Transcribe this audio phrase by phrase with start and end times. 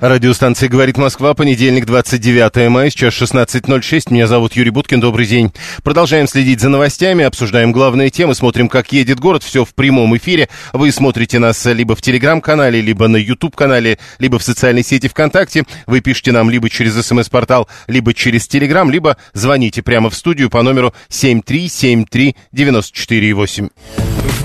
[0.00, 4.10] Радиостанция «Говорит Москва», понедельник, 29 мая, сейчас 16.06.
[4.10, 5.52] Меня зовут Юрий Буткин, добрый день.
[5.82, 9.42] Продолжаем следить за новостями, обсуждаем главные темы, смотрим, как едет город.
[9.42, 10.48] Все в прямом эфире.
[10.72, 15.64] Вы смотрите нас либо в Телеграм-канале, либо на YouTube-канале, либо в социальной сети ВКонтакте.
[15.86, 20.62] Вы пишите нам либо через СМС-портал, либо через Телеграм, либо звоните прямо в студию по
[20.62, 23.68] номеру 7373948.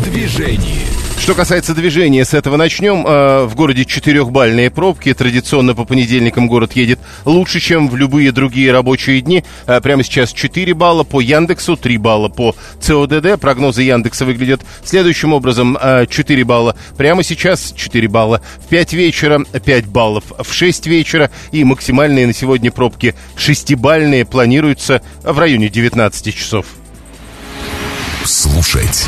[0.06, 0.86] Движении.
[1.18, 3.04] Что касается движения, с этого начнем.
[3.08, 5.12] Э, в городе четырехбальные пробки.
[5.12, 9.44] Традиционно по понедельникам город едет лучше, чем в любые другие рабочие дни.
[9.66, 13.42] Э, прямо сейчас 4 балла по Яндексу, 3 балла по ЦОДД.
[13.42, 15.76] Прогнозы Яндекса выглядят следующим образом.
[15.76, 21.32] 4 э, балла прямо сейчас, 4 балла в 5 вечера, 5 баллов в 6 вечера.
[21.52, 26.68] И максимальные на сегодня пробки 6-бальные планируются в районе 19 часов.
[28.24, 29.08] Слушать.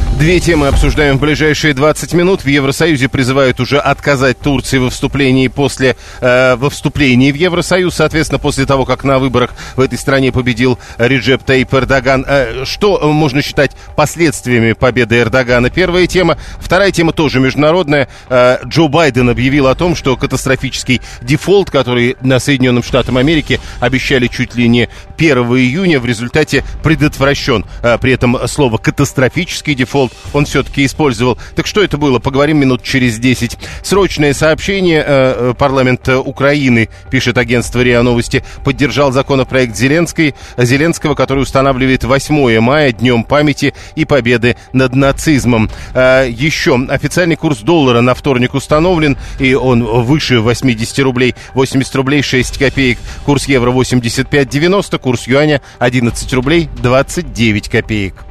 [0.19, 2.41] Две темы обсуждаем в ближайшие 20 минут.
[2.41, 8.37] В Евросоюзе призывают уже отказать Турции во вступлении после э, во вступлении в Евросоюз, соответственно,
[8.37, 12.23] после того, как на выборах в этой стране победил Реджеп Таип Эрдоган.
[12.27, 15.71] Э, что можно считать последствиями победы Эрдогана?
[15.71, 16.37] Первая тема.
[16.59, 18.07] Вторая тема тоже международная.
[18.29, 24.27] Э, Джо Байден объявил о том, что катастрофический дефолт, который на Соединенным Штатам Америки обещали
[24.27, 24.87] чуть ли не
[25.17, 27.65] 1 июня, в результате предотвращен.
[27.81, 30.00] Э, при этом слово катастрофический дефолт
[30.33, 31.37] он все-таки использовал.
[31.55, 32.19] Так что это было?
[32.19, 33.57] Поговорим минут через 10.
[33.83, 35.03] Срочное сообщение.
[35.05, 42.59] Э, э, парламент Украины, пишет агентство РИА Новости, поддержал законопроект Зеленской, Зеленского, который устанавливает 8
[42.59, 45.69] мая днем памяти и победы над нацизмом.
[45.93, 52.21] Э, еще официальный курс доллара на вторник установлен, и он выше 80 рублей, 80 рублей
[52.21, 52.97] 6 копеек.
[53.25, 58.30] Курс евро 85.90, курс юаня 11 рублей 29 копеек.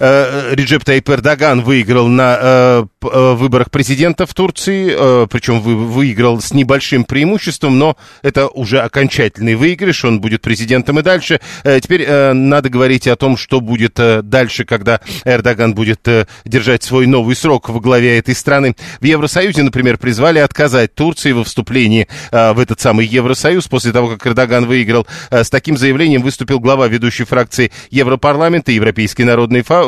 [0.00, 6.54] Э, Реджеп Тайп Эрдоган выиграл на э, э, выборах президента в Турции, причем выиграл с
[6.54, 11.40] небольшим преимуществом, но это уже окончательный выигрыш, он будет президентом и дальше.
[11.64, 16.08] Теперь надо говорить о том, что будет дальше, когда Эрдоган будет
[16.44, 18.76] держать свой новый срок в главе этой страны.
[19.00, 24.26] В Евросоюзе, например, призвали отказать Турции во вступлении в этот самый Евросоюз после того, как
[24.26, 25.06] Эрдоган выиграл.
[25.30, 29.22] С таким заявлением выступил глава ведущей фракции Европарламента Европейской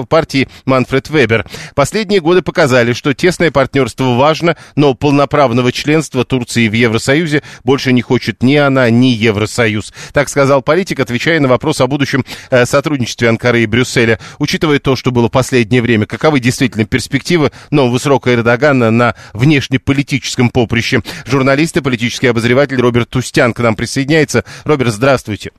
[0.03, 1.47] народной партии Манфред Вебер.
[1.75, 8.03] Последние годы показали, что тесное партнерство важно, но полноправного членства Турции в Евросоюзе больше не
[8.03, 9.93] хочет ни она, ни Евросоюз.
[10.13, 14.19] Так сказал политик, отвечая на вопрос о будущем э, сотрудничестве Анкары и Брюсселя.
[14.39, 21.03] Учитывая то, что было последнее время, каковы действительно перспективы нового срока Эрдогана на внешнеполитическом поприще?
[21.27, 24.45] Журналист и политический обозреватель Роберт Тустян к нам присоединяется.
[24.65, 25.53] Роберт, здравствуйте.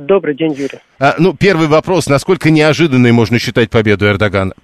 [0.00, 0.78] Добрый день, Юрий.
[0.98, 2.08] А, ну, первый вопрос.
[2.08, 4.54] Насколько неожиданной можно считать победу Эрдогана?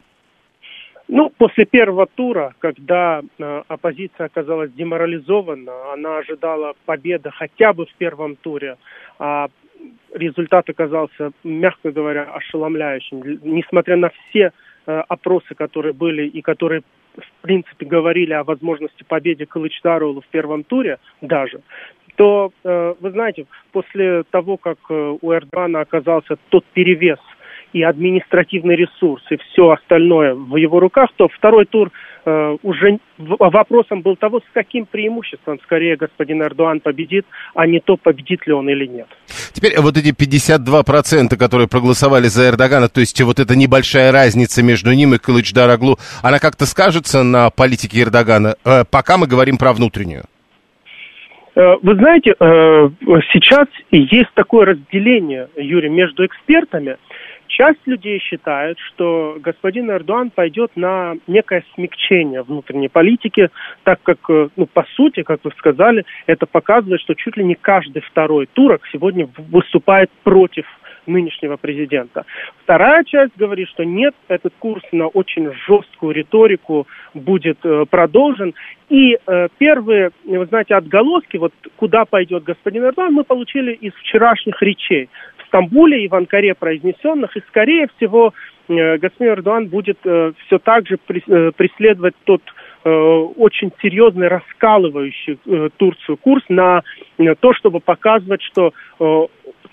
[1.08, 7.92] Ну, после первого тура, когда э, оппозиция оказалась деморализована, она ожидала победы хотя бы в
[7.98, 8.76] первом туре,
[9.18, 9.48] а
[10.14, 13.22] результат оказался, мягко говоря, ошеломляющим.
[13.42, 14.52] Несмотря на все
[14.86, 16.80] э, опросы, которые были и которые
[17.14, 21.60] в принципе говорили о возможности победы Кылычдарову в первом туре даже,
[22.16, 27.18] то, э, вы знаете, после того, как э, у Эрдогана оказался тот перевес
[27.72, 31.90] и административный ресурс, и все остальное в его руках, то второй тур
[32.24, 37.96] э, уже вопросом был того, с каким преимуществом скорее господин Эрдоган победит, а не то,
[37.96, 39.08] победит ли он или нет.
[39.52, 44.92] Теперь вот эти 52%, которые проголосовали за Эрдогана, то есть вот эта небольшая разница между
[44.92, 49.72] ним и Кылыч Дараглу, она как-то скажется на политике Эрдогана, э, пока мы говорим про
[49.74, 50.24] внутреннюю?
[51.56, 52.90] Э, вы знаете, э,
[53.32, 56.98] сейчас есть такое разделение, Юрий, между экспертами.
[57.48, 63.48] Часть людей считает, что господин Эрдоган пойдет на некое смягчение внутренней политики,
[63.84, 67.54] так как, э, ну, по сути, как вы сказали, это показывает, что чуть ли не
[67.54, 70.66] каждый второй турок сегодня выступает против
[71.06, 72.24] нынешнего президента.
[72.62, 78.54] Вторая часть говорит, что нет, этот курс на очень жесткую риторику будет э, продолжен.
[78.88, 84.60] И э, первые, вы знаете, отголоски, вот куда пойдет господин Эрдоган, мы получили из вчерашних
[84.62, 85.08] речей
[85.38, 88.32] в Стамбуле и в Анкаре произнесенных, и, скорее всего,
[88.68, 92.42] господин Эрдоган будет все так же преследовать тот
[92.82, 95.38] очень серьезный раскалывающий
[95.76, 96.82] Турцию курс на
[97.40, 98.72] то, чтобы показывать, что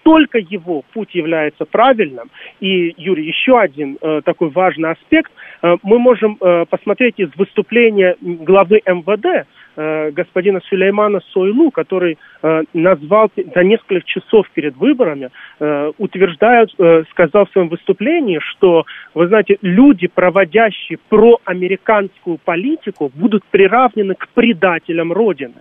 [0.04, 2.30] только его путь является правильным.
[2.60, 5.32] И, Юрий, еще один э, такой важный аспект.
[5.62, 12.64] Э, мы можем э, посмотреть из выступления главы МВД, э, господина Сулеймана Сойлу, который э,
[12.74, 15.30] назвал за несколько часов перед выборами,
[15.60, 23.44] э, утверждает, э, сказал в своем выступлении, что, вы знаете, люди, проводящие проамериканскую политику, будут
[23.46, 25.56] приравнены к предателям Родины.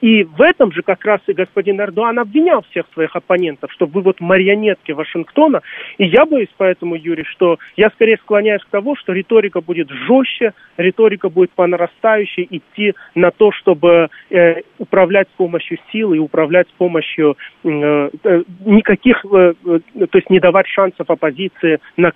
[0.00, 4.02] И в этом же как раз и господин Эрдоган обвинял всех своих оппонентов, что вы
[4.02, 5.62] вот марионетки Вашингтона.
[5.98, 10.52] И я боюсь поэтому, Юрий, что я скорее склоняюсь к тому, что риторика будет жестче,
[10.76, 16.68] риторика будет по нарастающей идти на то, чтобы э, управлять с помощью силы и управлять
[16.68, 22.12] с помощью э, э, никаких, э, э, то есть не давать шансов оппозиции на,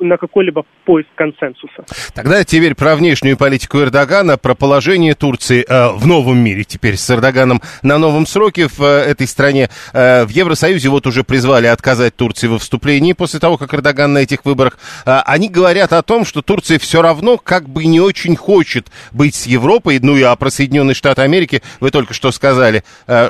[0.00, 1.84] на какой-либо поиск консенсуса.
[2.14, 7.10] Тогда теперь про внешнюю политику Эрдогана, про положение Турции э, в новом мире теперь с
[7.10, 9.68] Эрдоганом Эрдоганом на новом сроке в э, этой стране.
[9.92, 14.18] Э, в Евросоюзе вот уже призвали отказать Турции во вступлении после того, как Эрдоган на
[14.18, 14.78] этих выборах.
[15.06, 19.34] Э, они говорят о том, что Турция все равно как бы не очень хочет быть
[19.34, 19.98] с Европой.
[20.02, 22.82] Ну и а про Соединенные Штаты Америки вы только что сказали.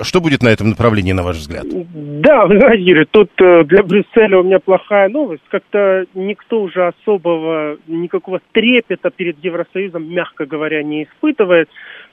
[0.03, 1.65] Что будет на этом направлении, на ваш взгляд?
[1.69, 5.43] Да, вы знаете, Юрий, тут для Брюсселя у меня плохая новость.
[5.51, 11.69] Как-то никто уже особого, никакого трепета перед Евросоюзом, мягко говоря, не испытывает.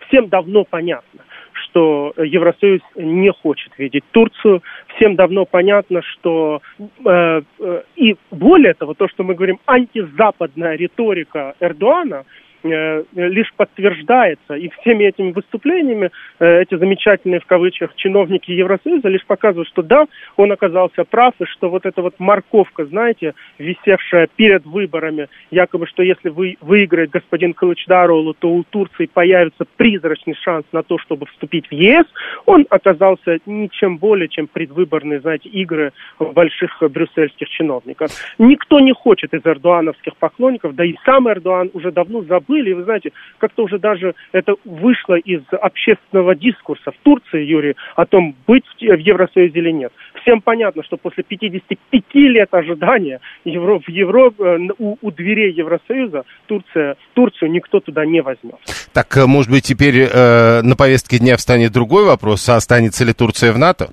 [0.07, 1.21] Всем давно понятно
[1.53, 4.61] что Евросоюз не хочет видеть Турцию.
[4.95, 11.55] Всем давно понятно, что э, э, и более того, то, что мы говорим, антизападная риторика
[11.59, 12.25] Эрдогана–
[12.63, 14.55] лишь подтверждается.
[14.55, 20.05] И всеми этими выступлениями э, эти замечательные в кавычках чиновники Евросоюза лишь показывают, что да,
[20.37, 26.03] он оказался прав, и что вот эта вот морковка, знаете, висевшая перед выборами, якобы, что
[26.03, 31.67] если вы, выиграет господин Кылычдаролу, то у Турции появится призрачный шанс на то, чтобы вступить
[31.67, 32.05] в ЕС,
[32.45, 38.11] он оказался ничем более, чем предвыборные, знаете, игры больших брюссельских чиновников.
[38.37, 42.83] Никто не хочет из эрдуановских поклонников, да и сам Эрдоган уже давно забыл были, вы
[42.83, 48.65] знаете, как-то уже даже это вышло из общественного дискурса в Турции, Юрий, о том, быть
[48.79, 49.93] в Евросоюзе или нет.
[50.21, 56.25] Всем понятно, что после 55 лет ожидания Евро, в Европе, э, у, у дверей Евросоюза
[56.47, 58.59] Турция, Турцию никто туда не возьмет.
[58.93, 63.53] Так, э, может быть, теперь э, на повестке дня встанет другой вопрос, останется ли Турция
[63.53, 63.91] в НАТО?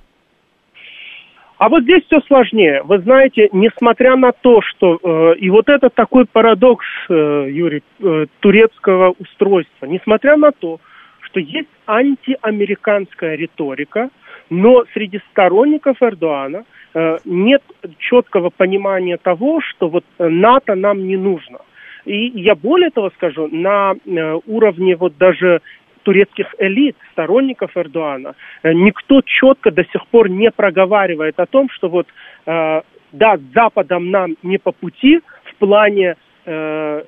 [1.59, 2.83] А вот здесь все сложнее.
[2.85, 8.27] Вы знаете, несмотря на то, что э, и вот это такой парадокс, э, Юрий, э,
[8.39, 10.79] турецкого устройства, несмотря на то,
[11.21, 14.11] что есть антиамериканская риторика,
[14.51, 16.65] но среди сторонников Эрдогана
[16.95, 17.63] э, нет
[17.99, 21.59] четкого понимания того, что вот НАТО нам не нужно.
[22.05, 25.61] И я более того скажу, на э, уровне вот даже
[26.03, 31.89] турецких элит, сторонников Эрдогана, э, никто четко до сих пор не проговаривает о том, что
[31.89, 32.07] вот
[32.47, 37.03] э, да, с Западом нам не по пути в плане э,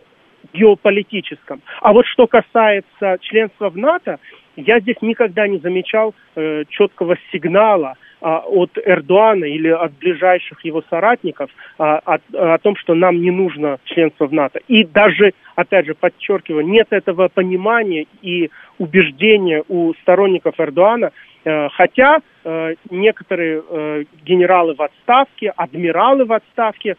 [0.52, 1.60] геополитическом.
[1.80, 4.18] А вот что касается членства в НАТО,
[4.56, 10.82] я здесь никогда не замечал э, четкого сигнала а, от Эрдогана или от ближайших его
[10.90, 14.60] соратников а, от, о том, что нам не нужно членство в НАТО.
[14.68, 21.10] И даже, опять же, подчеркиваю, нет этого понимания и убеждения у сторонников Эрдогана, э,
[21.44, 26.96] хотя э, некоторые э, генералы в отставке, адмиралы в отставке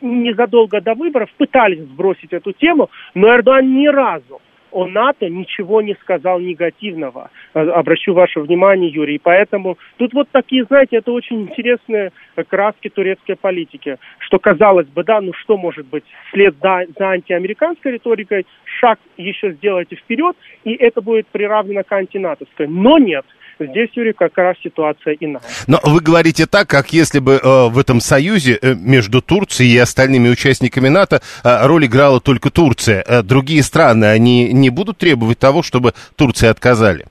[0.00, 4.40] незадолго до выборов пытались сбросить эту тему, но Эрдоган ни разу
[4.72, 7.30] о НАТО ничего не сказал негативного.
[7.54, 9.18] Э, обращу ваше внимание, Юрий.
[9.18, 12.12] Поэтому тут вот такие, знаете, это очень интересные
[12.48, 13.98] краски турецкой политики.
[14.18, 19.52] Что казалось бы, да, ну что может быть, след за, за антиамериканской риторикой, шаг еще
[19.52, 22.66] сделайте вперед, и это будет приравнено к антинатовской.
[22.66, 23.24] Но нет–
[23.66, 25.42] Здесь, Юрий, как раз ситуация иная.
[25.66, 29.78] Но вы говорите так, как если бы э, в этом союзе э, между Турцией и
[29.78, 33.04] остальными участниками НАТО э, роль играла только Турция.
[33.06, 37.06] Э, другие страны, они не будут требовать того, чтобы Турции отказали?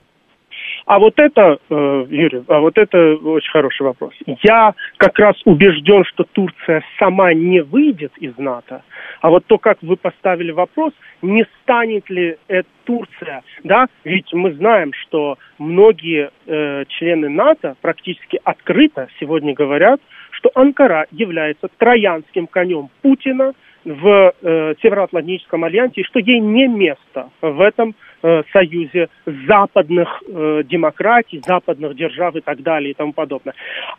[0.90, 4.12] А вот это, э, Юрий, а вот это очень хороший вопрос.
[4.42, 8.82] Я как раз убежден, что Турция сама не выйдет из НАТО,
[9.20, 10.92] а вот то, как вы поставили вопрос,
[11.22, 18.40] не станет ли это Турция, да, ведь мы знаем, что многие э, члены НАТО практически
[18.42, 20.00] открыто сегодня говорят,
[20.32, 23.52] что Анкара является троянским конем Путина
[23.84, 30.62] в э, Североатлантическом альянсе, и что ей не место в этом э, союзе западных э,
[30.64, 33.54] демократий, западных держав и так далее и тому подобное.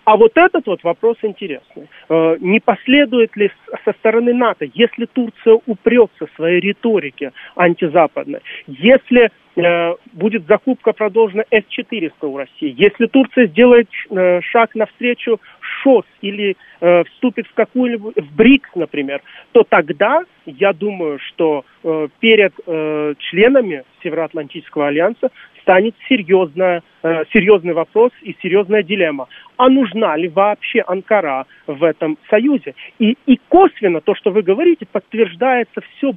[0.05, 1.89] А вот этот вот вопрос интересный.
[2.09, 3.51] Э, не последует ли
[3.85, 11.43] со стороны НАТО, если Турция упрется в своей риторике антизападной, если э, будет закупка продолжена
[11.51, 15.39] С-400 у России, если Турция сделает э, шаг навстречу
[15.83, 19.21] ШОС или э, вступит в какую-либо, в БРИКС, например,
[19.51, 25.29] то тогда я думаю, что э, перед э, членами Североатлантического альянса
[25.61, 29.27] станет серьезная, э, серьезный вопрос и серьезная дилемма.
[29.57, 32.75] А нужна ли вообще Анкара в этом союзе?
[32.99, 36.13] И, и косвенно то, что вы говорите, подтверждается все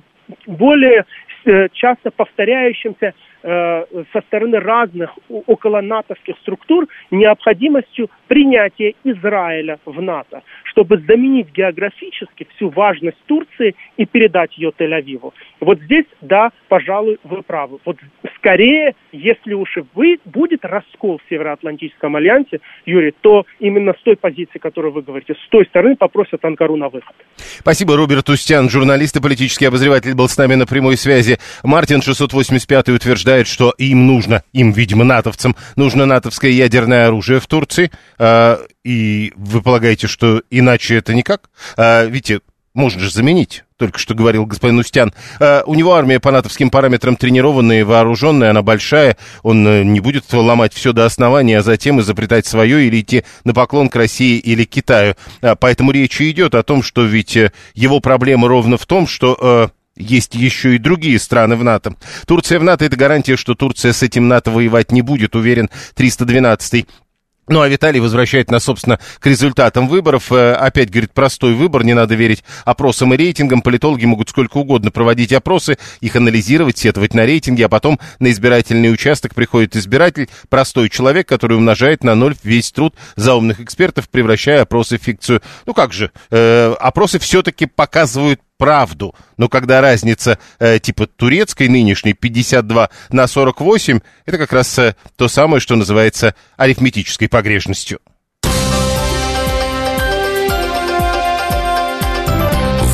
[0.46, 1.04] более
[1.72, 3.14] часто повторяющимся
[3.46, 3.84] Э,
[4.14, 12.70] со стороны разных около натовских структур необходимостью принятия Израиля в НАТО, чтобы заменить географически всю
[12.70, 15.34] важность Турции и передать ее Тель-Авиву.
[15.60, 17.80] Вот здесь, да, пожалуй, вы правы.
[17.84, 17.98] Вот
[18.44, 24.16] скорее, если уж и вы, будет раскол в Североатлантическом альянсе, Юрий, то именно с той
[24.16, 27.14] позиции, которую вы говорите, с той стороны попросят Анкару на выход.
[27.36, 31.38] Спасибо, Роберт Устян, журналист и политический обозреватель, был с нами на прямой связи.
[31.62, 37.90] Мартин 685 утверждает, что им нужно, им, видимо, натовцам, нужно натовское ядерное оружие в Турции.
[38.18, 41.48] А, и вы полагаете, что иначе это никак?
[41.78, 42.40] А, видите,
[42.74, 45.12] можно же заменить, только что говорил господин Устян.
[45.38, 49.18] Uh, у него армия по натовским параметрам тренированная, вооруженная, она большая.
[49.42, 53.52] Он uh, не будет ломать все до основания, а затем изобретать свое или идти на
[53.52, 55.16] поклон к России или Китаю.
[55.42, 59.70] Uh, поэтому речь идет о том, что ведь э, его проблема ровно в том, что
[59.96, 61.94] есть еще и другие страны в НАТО.
[62.26, 66.86] Турция в НАТО– это гарантия, что Турция с этим НАТО воевать не будет, уверен 312-й.
[67.46, 70.32] Ну, а Виталий возвращает нас, собственно, к результатам выборов.
[70.32, 73.60] Э, опять, говорит, простой выбор, не надо верить опросам и рейтингам.
[73.60, 78.90] Политологи могут сколько угодно проводить опросы, их анализировать, сетовать на рейтинги, а потом на избирательный
[78.92, 84.98] участок приходит избиратель, простой человек, который умножает на ноль весь труд заумных экспертов, превращая опросы
[84.98, 85.42] в фикцию.
[85.66, 89.14] Ну как же, э, опросы все-таки показывают правду.
[89.36, 95.28] Но когда разница э, типа турецкой нынешней 52 на 48, это как раз э, то
[95.28, 97.98] самое, что называется арифметической погрешностью.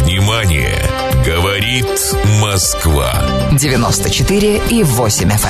[0.03, 0.75] Внимание!
[1.25, 1.87] Говорит
[2.43, 3.15] Москва.
[3.53, 5.47] 94 и 8 FM.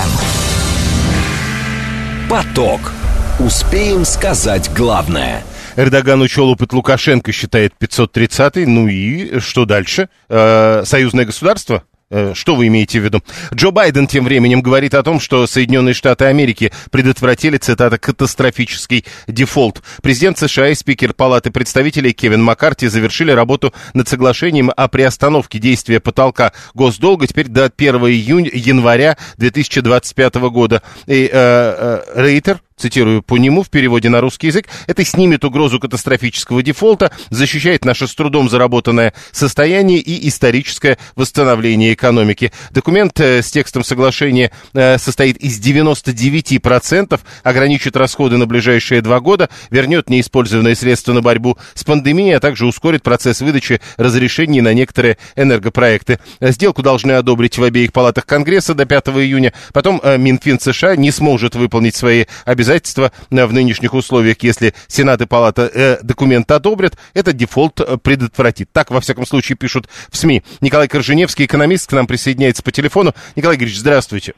[2.26, 2.28] Эм.
[2.28, 2.92] Поток.
[3.38, 5.42] Успеем сказать главное–
[5.80, 8.66] Эрдоган учел опыт Лукашенко, считает 530-й.
[8.66, 10.10] Ну и что дальше?
[10.28, 11.84] Э, союзное государство?
[12.10, 13.22] Э, что вы имеете в виду?
[13.54, 19.82] Джо Байден тем временем говорит о том, что Соединенные Штаты Америки предотвратили, цитата, катастрофический дефолт.
[20.02, 25.98] Президент США и спикер Палаты представителей Кевин Маккарти завершили работу над соглашением о приостановке действия
[25.98, 30.82] потолка госдолга теперь до 1 июня, января 2025 года.
[31.06, 35.78] И э, э, Рейтер, цитирую по нему в переводе на русский язык, это снимет угрозу
[35.78, 42.52] катастрофического дефолта, защищает наше с трудом заработанное состояние и историческое восстановление экономики.
[42.70, 49.50] Документ э, с текстом соглашения э, состоит из 99%, ограничит расходы на ближайшие два года,
[49.70, 55.18] вернет неиспользованные средства на борьбу с пандемией, а также ускорит процесс выдачи разрешений на некоторые
[55.36, 56.18] энергопроекты.
[56.40, 59.52] Сделку должны одобрить в обеих палатах Конгресса до 5 июня.
[59.72, 64.74] Потом э, Минфин США не сможет выполнить свои обязательства обязательства э, в нынешних условиях, если
[64.86, 68.70] Сенат и Палата э, документ одобрят, этот дефолт э, предотвратит.
[68.72, 70.42] Так, во всяком случае, пишут в СМИ.
[70.60, 73.14] Николай Корженевский, экономист, к нам присоединяется по телефону.
[73.36, 74.34] Николай Григорьевич, здравствуйте.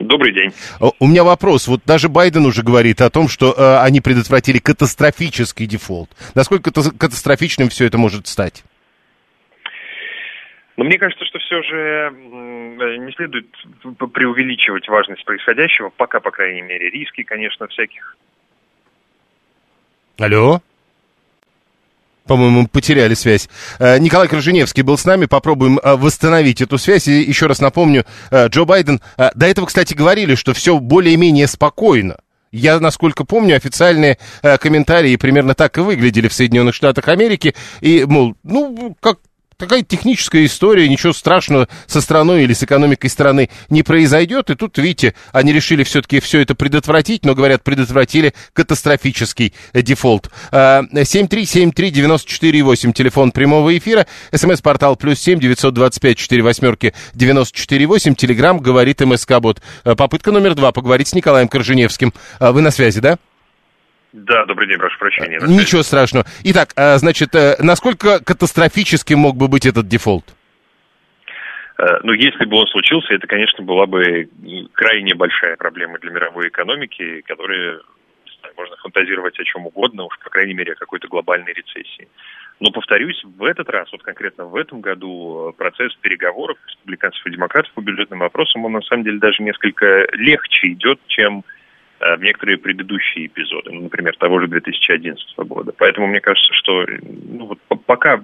[0.00, 0.52] Добрый день.
[1.00, 1.66] У меня вопрос.
[1.66, 6.10] Вот даже Байден уже говорит о том, что э, они предотвратили катастрофический дефолт.
[6.34, 8.62] Насколько катастрофичным все это может стать?
[10.78, 13.46] Но мне кажется, что все же не следует
[14.12, 18.16] преувеличивать важность происходящего, пока, по крайней мере, риски, конечно, всяких.
[20.20, 20.62] Алло?
[22.28, 23.48] По-моему, потеряли связь.
[23.80, 25.26] Э, Николай Круженевский был с нами.
[25.26, 27.08] Попробуем э, восстановить эту связь.
[27.08, 29.00] И еще раз напомню, э, Джо Байден...
[29.16, 32.18] До этого, кстати, говорили, что все более-менее спокойно.
[32.52, 37.54] Я, насколько помню, официальные э, комментарии примерно так и выглядели в Соединенных Штатах Америки.
[37.80, 39.18] И, мол, ну, как
[39.58, 44.50] какая техническая история, ничего страшного со страной или с экономикой страны не произойдет.
[44.50, 50.30] И тут, видите, они решили все-таки все это предотвратить, но, говорят, предотвратили катастрофический дефолт.
[50.52, 59.60] 7373948, а, телефон прямого эфира, смс-портал плюс 7 925 4 восьмерки 948, телеграмм говорит МСК-бот.
[59.82, 62.14] А, попытка номер два, поговорить с Николаем Корженевским.
[62.38, 63.18] А, вы на связи, да?
[64.24, 65.38] Да, добрый день, прошу прощения.
[65.46, 66.26] Ничего страшного.
[66.44, 70.24] Итак, значит, насколько катастрофическим мог бы быть этот дефолт?
[72.02, 74.28] Ну, если бы он случился, это, конечно, была бы
[74.72, 77.78] крайне большая проблема для мировой экономики, которая
[78.56, 82.08] можно фантазировать о чем угодно, уж, по крайней мере, о какой-то глобальной рецессии.
[82.58, 87.72] Но, повторюсь, в этот раз, вот конкретно в этом году, процесс переговоров республиканцев и демократов
[87.74, 91.42] по бюджетным вопросам, он на самом деле даже несколько легче идет, чем э,
[92.00, 95.72] в некоторые предыдущие эпизоды, ну, например, того же 2011 года.
[95.76, 98.20] Поэтому мне кажется, что ну, вот пока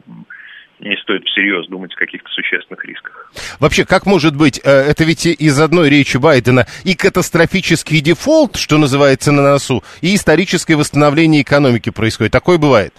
[0.80, 3.32] не стоит всерьез думать о каких-то существенных рисках.
[3.60, 8.78] Вообще, как может быть, э, это ведь из одной речи Байдена и катастрофический дефолт, что
[8.78, 12.32] называется, на носу, и историческое восстановление экономики происходит.
[12.32, 12.92] Такое бывает?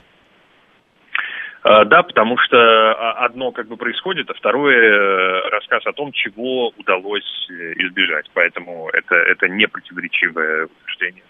[1.66, 6.12] А, да, потому что а, одно как бы происходит, а второе э, рассказ о том,
[6.12, 8.30] чего удалось э, избежать.
[8.36, 11.24] Поэтому это, это не противоречивое утверждение.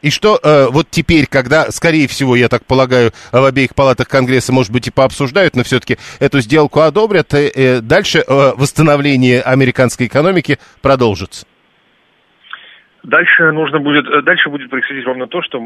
[0.00, 4.54] И что э, вот теперь, когда, скорее всего, я так полагаю, в обеих палатах Конгресса,
[4.54, 10.06] может быть, и пообсуждают, но все-таки эту сделку одобрят, э, э, дальше э, восстановление американской
[10.06, 11.44] экономики продолжится?
[13.02, 15.58] Дальше нужно будет, э, дальше будет происходить ровно то, что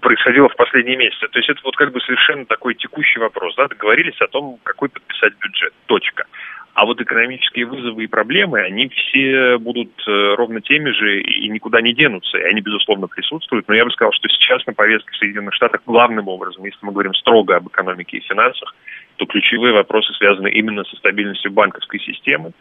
[0.00, 1.26] происходило в последние месяцы.
[1.28, 3.54] То есть это вот как бы совершенно такой текущий вопрос.
[3.56, 3.66] Да?
[3.66, 5.72] Договорились о том, какой подписать бюджет.
[5.86, 6.26] Точка.
[6.74, 11.80] А вот экономические вызовы и проблемы, они все будут э, ровно теми же и никуда
[11.80, 12.38] не денутся.
[12.38, 13.66] И они, безусловно, присутствуют.
[13.66, 16.92] Но я бы сказал, что сейчас на повестке в Соединенных Штатах главным образом, если мы
[16.92, 18.76] говорим строго об экономике и финансах,
[19.16, 22.52] то ключевые вопросы связаны именно со стабильностью банковской системы.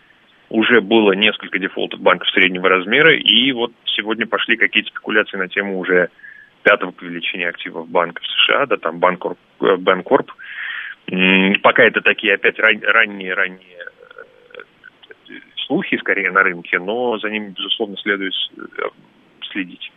[0.50, 5.80] Уже было несколько дефолтов банков среднего размера, и вот сегодня пошли какие-то спекуляции на тему
[5.80, 6.10] уже
[6.63, 10.32] пятого по величине активов банков США, да, там Банкорп, э, Банкорп.
[11.63, 13.77] Пока это такие опять ранние-ранние
[15.68, 18.82] слухи скорее на рынке, но за ними, безусловно, следует э,
[19.51, 19.92] следить.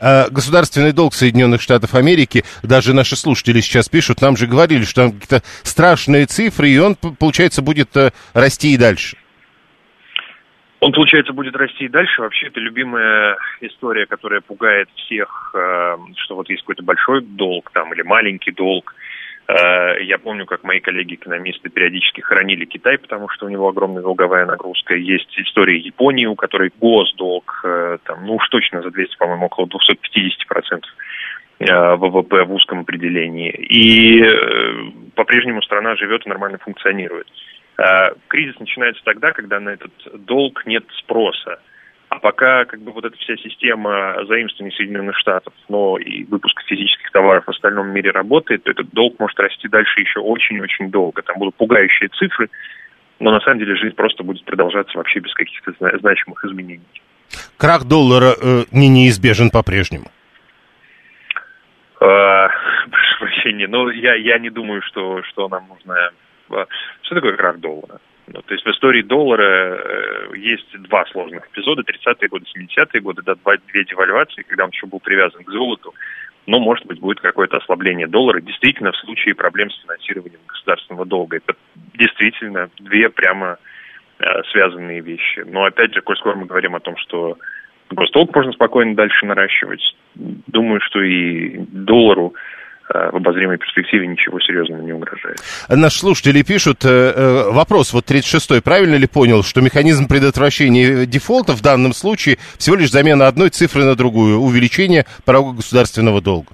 [0.00, 5.02] А государственный долг Соединенных Штатов Америки, даже наши слушатели сейчас пишут, нам же говорили, что
[5.02, 9.16] там какие-то страшные цифры, и он, получается, будет э, расти и дальше.
[10.80, 12.22] Он, получается, будет расти и дальше.
[12.22, 17.92] Вообще, это любимая история, которая пугает всех, э, что вот есть какой-то большой долг там
[17.92, 18.94] или маленький долг.
[19.50, 24.46] Э, я помню, как мои коллеги-экономисты периодически хоронили Китай, потому что у него огромная долговая
[24.46, 24.94] нагрузка.
[24.94, 29.66] Есть история Японии, у которой госдолг, э, там, ну уж точно за 200, по-моему, около
[29.66, 30.82] 250%
[31.58, 33.50] э, ВВП в узком определении.
[33.50, 34.22] И
[35.14, 37.26] по-прежнему страна живет и нормально функционирует.
[38.28, 39.92] Кризис начинается тогда, когда на этот
[40.26, 41.60] долг нет спроса.
[42.10, 47.10] А пока как бы вот эта вся система заимствований Соединенных Штатов, но и выпуска физических
[47.12, 51.22] товаров в остальном мире работает, то этот долг может расти дальше еще очень-очень долго.
[51.22, 52.50] Там будут пугающие цифры,
[53.20, 56.82] но на самом деле жизнь просто будет продолжаться вообще без каких-то значимых изменений.
[57.56, 60.06] Крах доллара э, не неизбежен по-прежнему.
[62.00, 62.48] Э,
[62.90, 66.10] прошу прощения, но я, я не думаю, что, что нам нужно...
[66.50, 66.66] Э,
[67.02, 68.00] что такое крах доллара?
[68.32, 73.22] Ну, то есть в истории доллара э, есть два сложных эпизода, 30-е годы, 70-е годы,
[73.22, 75.94] да, два, две девальвации, когда он еще был привязан к золоту,
[76.46, 78.40] но, может быть, будет какое-то ослабление доллара.
[78.40, 81.38] Действительно, в случае проблем с финансированием государственного долга.
[81.38, 81.54] Это
[81.94, 83.58] действительно две прямо
[84.20, 85.44] э, связанные вещи.
[85.46, 87.36] Но, опять же, коль скоро мы говорим о том, что
[87.90, 89.82] госдолг можно спокойно дальше наращивать,
[90.14, 92.34] думаю, что и доллару
[92.92, 95.38] в обозримой перспективе ничего серьезного не угрожает.
[95.68, 101.52] Наши слушатели пишут, э, э, вопрос, вот 36-й, правильно ли понял, что механизм предотвращения дефолта
[101.52, 106.52] в данном случае всего лишь замена одной цифры на другую, увеличение порога государственного долга?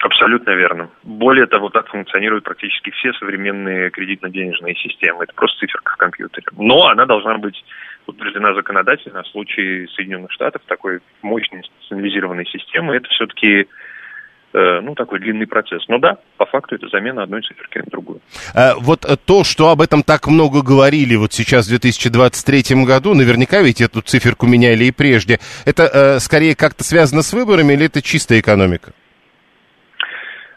[0.00, 0.90] Абсолютно верно.
[1.04, 5.24] Более того, так функционируют практически все современные кредитно-денежные системы.
[5.24, 6.46] Это просто циферка в компьютере.
[6.56, 7.64] Но она должна быть
[8.06, 9.22] утверждена законодательно.
[9.22, 13.66] В случае Соединенных Штатов такой мощной институционализированной системы это все-таки Э,
[14.58, 15.82] ну, такой длинный процесс.
[15.88, 18.20] Но да, по факту это замена одной циферки на другую.
[18.54, 23.14] А, вот э, то, что об этом так много говорили вот сейчас в 2023 году,
[23.14, 27.86] наверняка ведь эту циферку меняли и прежде, это э, скорее как-то связано с выборами или
[27.86, 28.92] это чистая экономика?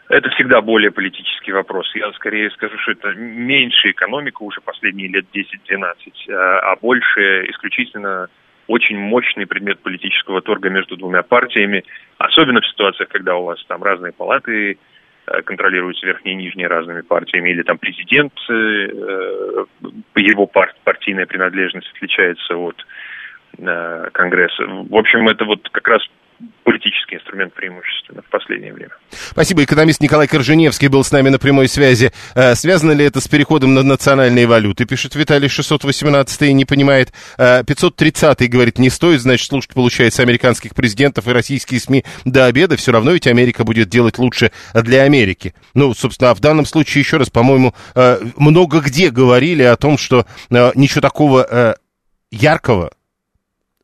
[0.08, 1.90] Это всегда более политический вопрос.
[1.94, 8.28] Я скорее скажу, что это меньше экономика уже последние лет 10-12, а, а больше исключительно
[8.66, 11.84] очень мощный предмет политического торга между двумя партиями,
[12.18, 14.78] особенно в ситуациях, когда у вас там разные палаты
[15.26, 19.64] э, контролируются верхние и нижние разными партиями, или там президент, э,
[20.16, 22.84] его пар партийная принадлежность отличается от
[23.58, 24.64] э, Конгресса.
[24.66, 26.02] В общем, это вот как раз
[26.64, 28.92] политический инструмент преимущественно в последнее время.
[29.10, 29.64] Спасибо.
[29.64, 32.12] Экономист Николай Корженевский был с нами на прямой связи.
[32.34, 34.84] Э, связано ли это с переходом на национальные валюты?
[34.84, 37.12] Пишет Виталий 618 и не понимает.
[37.36, 42.76] 530 э, говорит, не стоит, значит, слушать, получается, американских президентов и российские СМИ до обеда.
[42.76, 45.54] Все равно ведь Америка будет делать лучше для Америки.
[45.74, 49.98] Ну, собственно, а в данном случае, еще раз, по-моему, э, много где говорили о том,
[49.98, 51.76] что ничего такого
[52.30, 52.92] яркого,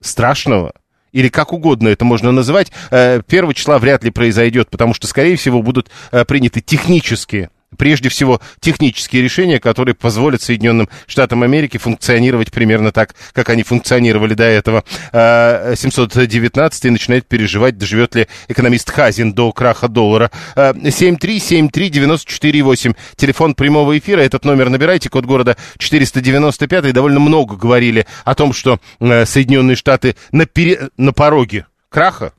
[0.00, 0.74] страшного,
[1.12, 5.36] или как угодно это можно называть, 1 э, числа вряд ли произойдет, потому что, скорее
[5.36, 12.50] всего, будут э, приняты технические прежде всего технические решения, которые позволят Соединенным Штатам Америки функционировать
[12.50, 14.84] примерно так, как они функционировали до этого.
[15.12, 20.30] 719 а, начинает переживать, доживет ли экономист Хазин до краха доллара.
[20.56, 28.52] 7373948, телефон прямого эфира, этот номер набирайте, код города 495, довольно много говорили о том,
[28.52, 30.88] что э, Соединенные Штаты на, пере...
[30.96, 32.32] на пороге краха,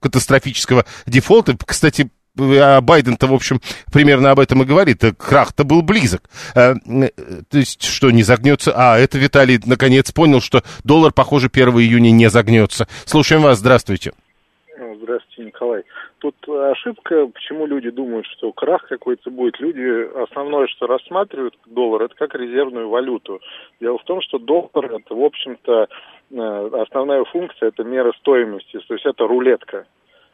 [0.00, 1.56] катастрофического дефолта.
[1.64, 3.60] Кстати, а Байден-то, в общем,
[3.92, 5.02] примерно об этом и говорит.
[5.18, 6.22] Крах-то был близок.
[6.54, 8.72] Э, то есть, что, не загнется?
[8.74, 12.86] А, это Виталий наконец понял, что доллар, похоже, 1 июня не загнется.
[13.04, 14.12] Слушаем вас, здравствуйте.
[14.76, 15.84] Здравствуйте, Николай.
[16.18, 19.60] Тут ошибка, почему люди думают, что крах какой-то будет.
[19.60, 23.40] Люди основное, что рассматривают доллар, это как резервную валюту.
[23.80, 25.88] Дело в том, что доллар, это, в общем-то,
[26.30, 29.86] э, основная функция, это мера стоимости, то есть это рулетка.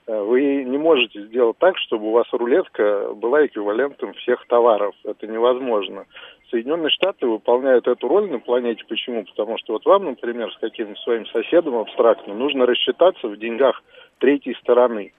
[0.07, 4.95] Э, вы не можете сделать так, чтобы у вас рулетка была эквивалентом всех товаров.
[5.05, 6.07] Это невозможно.
[6.51, 8.85] Соединенные Штаты выполняют эту роль на планете.
[8.89, 9.25] Почему?
[9.25, 13.83] Потому что вот вам, например, с каким-то своим соседом абстрактно нужно рассчитаться в деньгах
[14.19, 15.13] третьей стороны.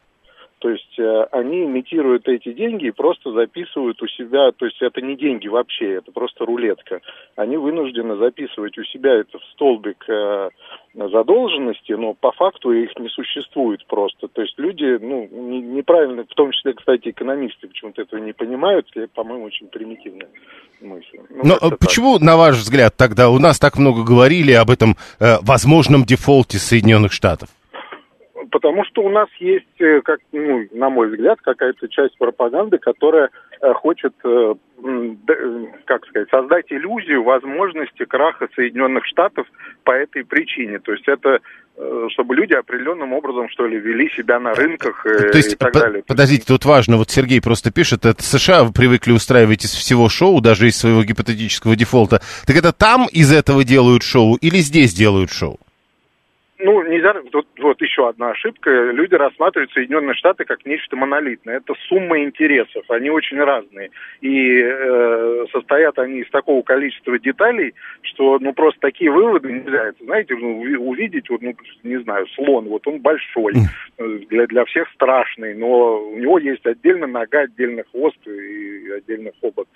[0.64, 5.02] То есть э, они имитируют эти деньги и просто записывают у себя, то есть это
[5.02, 7.02] не деньги вообще, это просто рулетка.
[7.36, 10.52] Они вынуждены записывать у себя это в столбик э,
[10.94, 14.30] задолженности, но по факту их не существует просто.
[14.30, 18.88] То есть люди, ну, не, неправильно, в том числе, кстати, экономисты почему-то этого не понимают,
[18.96, 20.30] это, по-моему, очень примитивная
[20.80, 21.20] мысль.
[21.30, 22.22] Ну, но почему, так.
[22.26, 27.12] на ваш взгляд, тогда у нас так много говорили об этом э, возможном дефолте Соединенных
[27.12, 27.50] Штатов?
[28.54, 33.32] Потому что у нас есть, э, как, ну, на мой взгляд, какая-то часть пропаганды, которая
[33.60, 34.54] э, хочет, э,
[35.86, 39.48] как сказать, создать иллюзию возможности краха Соединенных Штатов
[39.84, 40.78] по этой причине.
[40.80, 41.40] То есть это
[42.10, 46.04] чтобы люди определенным образом, что ли, вели себя на рынках То есть, и так далее.
[46.06, 50.40] Подождите, тут важно, вот Сергей просто пишет, это США вы привыкли устраивать из всего шоу,
[50.40, 52.22] даже из своего гипотетического дефолта.
[52.46, 55.58] Так это там из этого делают шоу или здесь делают шоу?
[56.64, 58.70] Ну, нельзя, вот, вот еще одна ошибка.
[58.72, 61.58] Люди рассматривают Соединенные Штаты как нечто монолитное.
[61.58, 63.92] Это сумма интересов, они очень разные.
[64.22, 69.90] И э, состоят они из такого количества деталей, что, ну, просто такие выводы нельзя.
[69.90, 73.54] Это, знаете, ну, увидеть, вот, ну, не знаю, слон, вот он большой,
[73.98, 79.68] для, для всех страшный, но у него есть отдельно нога, отдельно хвост и отдельно хобот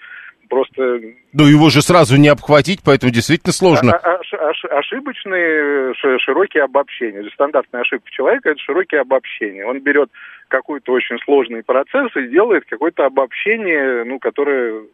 [0.47, 0.99] просто...
[1.33, 3.93] Ну, его же сразу не обхватить, поэтому действительно сложно.
[3.93, 7.23] А, а, аш, ошибочные широкие обобщения.
[7.33, 9.65] Стандартная ошибка человека– это широкие обобщения.
[9.65, 10.09] Он берет
[10.47, 14.85] какой-то очень сложный процесс и делает какое-то обобщение, ну, которое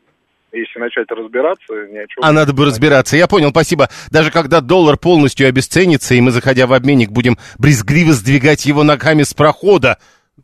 [0.54, 2.24] если начать разбираться, ни о чем.
[2.24, 3.18] А надо бы разбираться.
[3.18, 3.90] Я понял, спасибо.
[4.12, 9.24] Даже когда доллар полностью обесценится, и мы, заходя в обменник, будем брезгливо сдвигать его ногами
[9.24, 9.98] с прохода,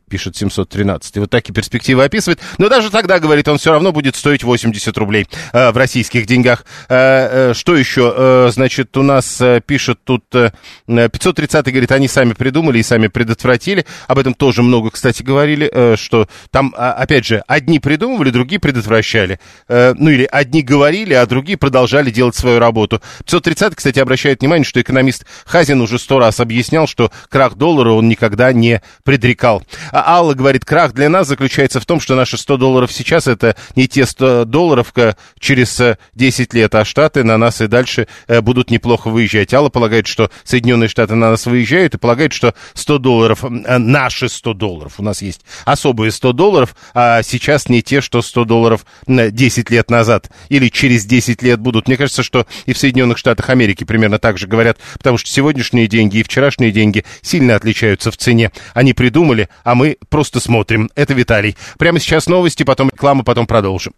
[0.10, 1.16] пишет 713.
[1.16, 2.40] И вот такие перспективы описывает.
[2.58, 6.66] Но даже тогда, говорит, он все равно будет стоить 80 рублей э, в российских деньгах.
[6.90, 8.14] Э, э, что еще?
[8.16, 10.52] Э, значит, у нас э, пишет тут э,
[10.88, 13.86] 530, говорит, они сами придумали и сами предотвратили.
[14.08, 18.60] Об этом тоже много, кстати, говорили, э, что там, а, опять же, одни придумывали, другие
[18.60, 19.40] предотвращали.
[19.68, 23.02] Э, ну или одни говорили, а другие продолжали делать свою работу.
[23.20, 28.08] 530, кстати, обращает внимание, что экономист Хазин уже сто раз объяснял, что крах доллара он
[28.08, 29.64] никогда не предрекал.
[30.00, 33.58] А Алла говорит, крах для нас заключается в том, что наши 100 долларов сейчас это
[33.76, 34.94] не те 100 долларов
[35.40, 35.82] через
[36.16, 39.54] 10 лет, а Штаты на нас и дальше э, будут неплохо выезжать.
[39.54, 44.30] Алла полагает, что Соединенные Штаты на нас выезжают и полагает, что 100 долларов, э, наши
[44.30, 48.86] 100 долларов, у нас есть особые 100 долларов, а сейчас не те, что 100 долларов
[49.06, 51.90] 10 лет назад или через 10 лет будут.
[51.90, 55.88] Мне кажется, что и в Соединенных Штатах Америки примерно так же говорят, потому что сегодняшние
[55.88, 58.54] деньги и вчерашние деньги сильно отличаются в цене.
[58.74, 60.90] Они придумали, а мы просто смотрим.
[60.96, 61.56] Это Виталий.
[61.78, 63.94] Прямо сейчас новости, потом реклама, потом продолжим.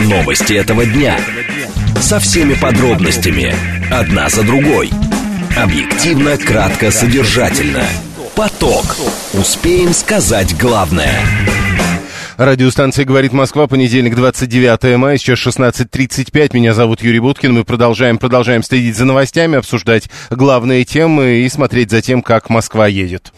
[0.00, 1.18] Новости этого дня.
[2.00, 3.54] Со всеми подробностями.
[3.90, 4.90] Одна за другой.
[5.56, 7.84] Объективно, кратко, содержательно.
[8.34, 8.96] Поток.
[9.34, 11.14] Успеем сказать главное.
[12.38, 16.50] Радиостанция «Говорит Москва», понедельник, 29 мая, сейчас 16.35.
[16.54, 17.52] Меня зовут Юрий Буткин.
[17.52, 22.86] Мы продолжаем, продолжаем следить за новостями, обсуждать главные темы и смотреть за тем, как Москва
[22.88, 23.32] едет.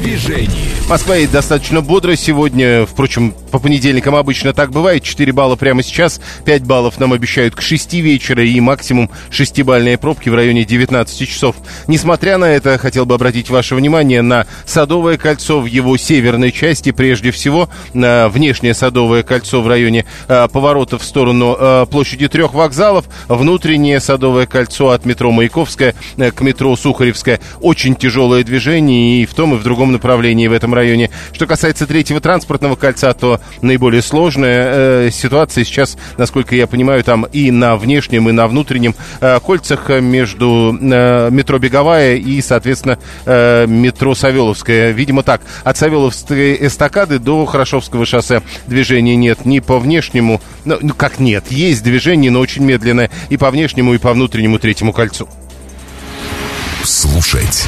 [0.00, 0.70] Движении.
[0.88, 2.84] Москва едет достаточно бодро сегодня.
[2.84, 5.04] Впрочем, по понедельникам обычно так бывает.
[5.04, 10.28] 4 балла прямо сейчас, 5 баллов нам обещают к 6 вечера и максимум 6-бальные пробки
[10.28, 11.56] в районе 19 часов.
[11.86, 16.90] Несмотря на это, хотел бы обратить ваше внимание на Садовое кольцо в его северной части,
[16.90, 22.54] прежде всего на внешнее Садовое кольцо в районе э, поворота в сторону э, площади трех
[22.54, 27.38] вокзалов, внутреннее Садовое кольцо от метро Маяковская э, к метро Сухаревская.
[27.60, 31.10] Очень тяжелое движение и в том, и в другом направлении в этом районе.
[31.32, 37.24] Что касается третьего транспортного кольца, то наиболее сложная э, ситуация сейчас, насколько я понимаю, там
[37.24, 43.66] и на внешнем, и на внутреннем э, кольцах между э, метро Беговая и, соответственно, э,
[43.66, 44.90] метро Савеловская.
[44.90, 45.42] Видимо, так.
[45.64, 51.18] От Савеловской эстакады до Хорошовского Курского шоссе движения нет ни по внешнему, ну, ну как
[51.18, 55.28] нет, есть движение, но очень медленное, и по внешнему, и по внутреннему третьему кольцу.
[56.84, 57.66] Слушать.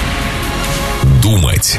[1.22, 1.78] Думать.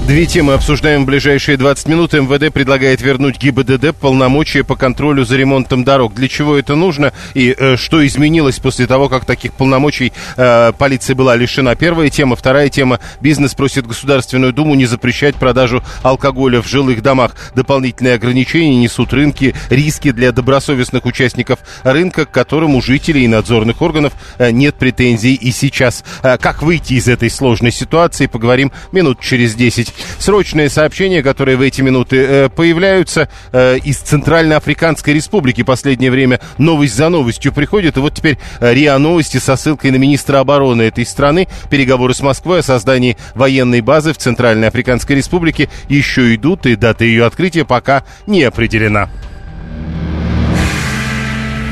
[0.07, 2.13] Две темы обсуждаем в ближайшие 20 минут.
[2.13, 6.15] МВД предлагает вернуть ГИБДД полномочия по контролю за ремонтом дорог.
[6.15, 11.15] Для чего это нужно и э, что изменилось после того, как таких полномочий э, полиция
[11.15, 11.75] была лишена?
[11.75, 12.35] Первая тема.
[12.35, 12.99] Вторая тема.
[13.21, 17.35] Бизнес просит Государственную Думу не запрещать продажу алкоголя в жилых домах.
[17.55, 23.81] Дополнительные ограничения несут рынки, риски для добросовестных участников рынка, к которым у жителей и надзорных
[23.81, 26.03] органов э, нет претензий и сейчас.
[26.23, 29.90] Э, как выйти из этой сложной ситуации, поговорим минут через 10.
[30.19, 35.63] Срочные сообщения, которые в эти минуты э, появляются э, из Центральноафриканской Республики.
[35.63, 37.97] Последнее время новость за новостью приходит.
[37.97, 41.47] И вот теперь э, РИА Новости со ссылкой на министра обороны этой страны.
[41.69, 47.03] Переговоры с Москвой о создании военной базы в Центральной Африканской Республике еще идут, и дата
[47.03, 49.09] ее открытия пока не определена.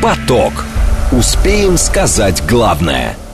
[0.02, 0.66] Поток.
[1.12, 3.16] Успеем сказать главное–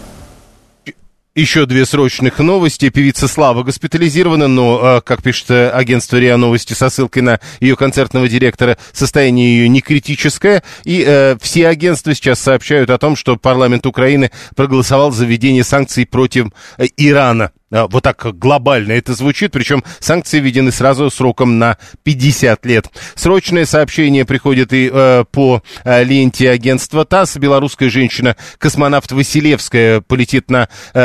[1.35, 2.89] еще две срочных новости.
[2.89, 7.75] Певица Слава госпитализирована, но, а, как пишет э, агентство РИА Новости со ссылкой на ее
[7.75, 10.63] концертного директора, состояние ее не критическое.
[10.85, 16.05] И э, все агентства сейчас сообщают о том, что парламент Украины проголосовал за введение санкций
[16.05, 17.51] против э, Ирана.
[17.71, 22.87] А, вот так глобально это звучит, причем санкции введены сразу сроком на 50 лет.
[23.15, 27.37] Срочное сообщение приходит и э, по э, ленте агентства ТАСС.
[27.37, 30.99] Белорусская женщина-космонавт Василевская полетит на э,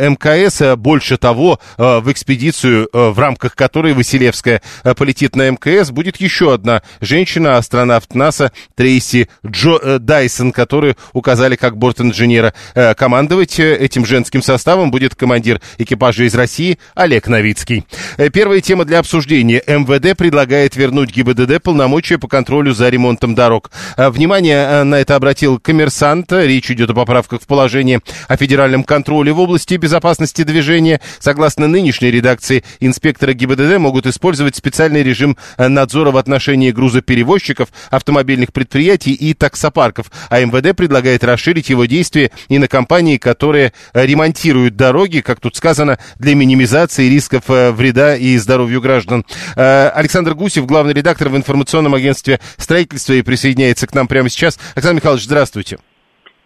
[0.00, 0.76] э МКС.
[0.78, 6.16] Больше того, э, в экспедицию, э, в рамках которой Василевская э, полетит на МКС, будет
[6.16, 12.54] еще одна женщина, астронавт НАСА Трейси Джо э, Дайсон, которую указали как борт-инженера.
[12.74, 17.84] Э, командовать э, этим женским составом будет командир экипажа же из России Олег Новицкий.
[18.16, 19.62] Э, первая тема для обсуждения.
[19.66, 23.70] МВД предлагает вернуть ГИБДД полномочия по контролю за ремонтом дорог.
[23.96, 26.32] Э, внимание э, на это обратил коммерсант.
[26.32, 31.00] Речь идет о поправках в положение о федеральном контроле в области безопасности движения.
[31.18, 39.12] Согласно нынешней редакции, инспекторы ГИБДД могут использовать специальный режим надзора в отношении грузоперевозчиков, автомобильных предприятий
[39.12, 40.10] и таксопарков.
[40.30, 45.95] А МВД предлагает расширить его действие и на компании, которые ремонтируют дороги, как тут сказано,
[46.18, 49.24] для минимизации рисков э, вреда и здоровью граждан.
[49.56, 54.58] Э, Александр Гусев, главный редактор в информационном агентстве строительства и присоединяется к нам прямо сейчас.
[54.74, 55.78] Александр Михайлович, здравствуйте.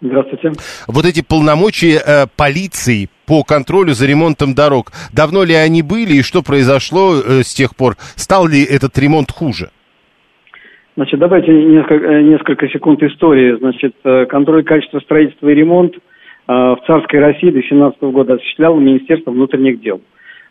[0.00, 0.52] Здравствуйте.
[0.88, 6.22] Вот эти полномочия э, полиции по контролю за ремонтом дорог, давно ли они были и
[6.22, 7.96] что произошло э, с тех пор?
[8.16, 9.70] Стал ли этот ремонт хуже?
[10.96, 13.56] Значит, давайте несколько, несколько секунд истории.
[13.58, 13.94] Значит,
[14.28, 15.94] контроль качества строительства и ремонт–
[16.50, 20.00] в царской России до 17 года осуществляло Министерство внутренних дел.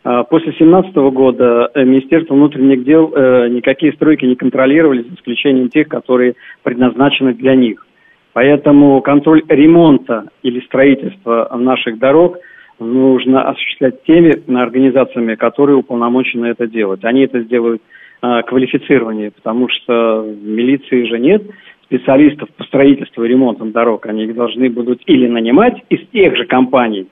[0.02, 3.08] Э, после 17 года э, Министерство внутренних дел
[3.50, 7.86] никакие стройки не контролировали, за исключением тех, которые предназначены для них.
[8.32, 12.38] Поэтому контроль ремонта или строительства наших дорог
[12.78, 17.04] нужно осуществлять теми организациями, которые уполномочены это делать.
[17.04, 17.82] Они это сделают
[18.20, 21.42] квалифицированнее, потому что милиции же нет
[21.90, 26.46] специалистов по строительству и ремонтам дорог, они их должны будут или нанимать из тех же
[26.46, 27.08] компаний,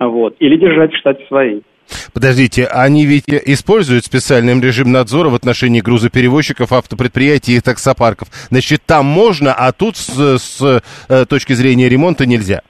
[0.00, 1.60] вот, или держать в штате свои.
[2.14, 8.28] Подождите, они ведь используют специальный режим надзора в отношении грузоперевозчиков, автопредприятий и таксопарков.
[8.50, 12.62] Значит, там можно, а тут с, с э, точки зрения ремонта нельзя.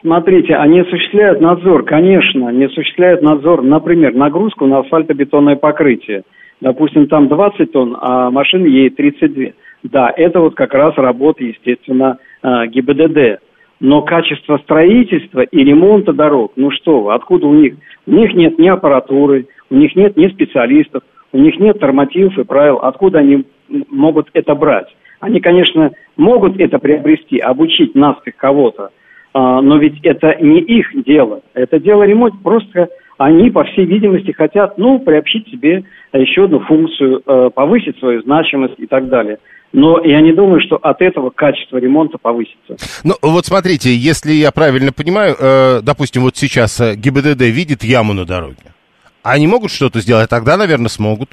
[0.00, 6.22] Смотрите, они осуществляют надзор, конечно, они осуществляют надзор, например, нагрузку на асфальтобетонное покрытие.
[6.60, 9.52] Допустим, там 20 тонн, а машина едет 32.
[9.84, 13.40] Да, это вот как раз работа, естественно, э, ГИБДД.
[13.80, 17.74] Но качество строительства и ремонта дорог, ну что вы, откуда у них?
[18.06, 22.44] У них нет ни аппаратуры, у них нет ни специалистов, у них нет нормативов и
[22.44, 22.78] правил.
[22.78, 24.88] Откуда они могут это брать?
[25.20, 28.90] Они, конечно, могут это приобрести, обучить наспех кого-то,
[29.32, 31.42] а, но ведь это не их дело.
[31.54, 32.34] Это дело ремонт.
[32.42, 32.88] Просто
[33.18, 38.74] они, по всей видимости, хотят, ну, приобщить себе еще одну функцию, э, повысить свою значимость
[38.78, 39.38] и так далее.
[39.72, 42.76] Но я не думаю, что от этого качество ремонта повысится.
[43.04, 48.14] Ну, вот смотрите, если я правильно понимаю, э, допустим, вот сейчас э, ГИБДД видит яму
[48.14, 48.72] на дороге.
[49.22, 50.30] Они могут что-то сделать?
[50.30, 51.30] Тогда, наверное, смогут.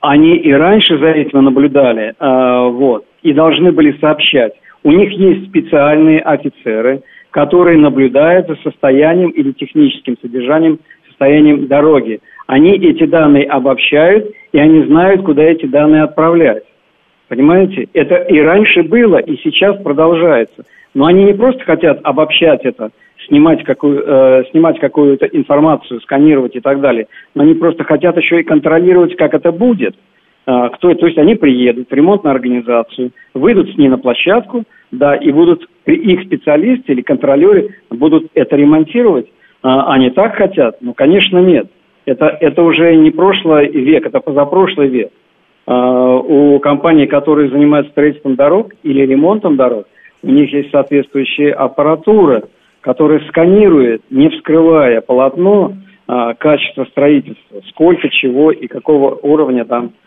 [0.00, 4.52] Они и раньше за этим наблюдали, э, вот, и должны были сообщать.
[4.82, 7.02] У них есть специальные офицеры,
[7.34, 12.20] которые наблюдают за состоянием или техническим содержанием, состоянием дороги.
[12.46, 16.62] Они эти данные обобщают, и они знают, куда эти данные отправлять.
[17.26, 17.88] Понимаете?
[17.92, 20.64] Это и раньше было, и сейчас продолжается.
[20.94, 22.90] Но они не просто хотят обобщать это,
[23.26, 28.42] снимать, какую, э, снимать какую-то информацию, сканировать и так далее, но они просто хотят еще
[28.42, 29.96] и контролировать, как это будет.
[30.46, 35.16] Э, кто, то есть они приедут в ремонтную организацию, выйдут с ней на площадку, да,
[35.16, 39.26] и будут их специалисты или контролеры будут это ремонтировать.
[39.62, 40.76] А, они так хотят?
[40.80, 41.68] Ну, конечно, нет.
[42.06, 45.10] Это, это уже не прошлый век, это позапрошлый век.
[45.66, 49.86] А, у компаний, которые занимаются строительством дорог или ремонтом дорог,
[50.22, 52.44] у них есть соответствующая аппаратура,
[52.82, 55.74] которая сканирует, не вскрывая полотно,
[56.06, 60.04] а, качество строительства, сколько чего и какого уровня там, а,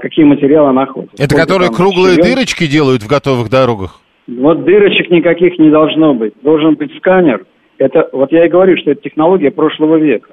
[0.00, 1.22] какие материалы находятся.
[1.22, 2.30] Это которые круглые щелен.
[2.30, 4.00] дырочки делают в готовых дорогах?
[4.28, 6.34] Вот дырочек никаких не должно быть.
[6.42, 7.44] Должен быть сканер.
[7.78, 10.30] Это, вот я и говорю, что это технология прошлого века.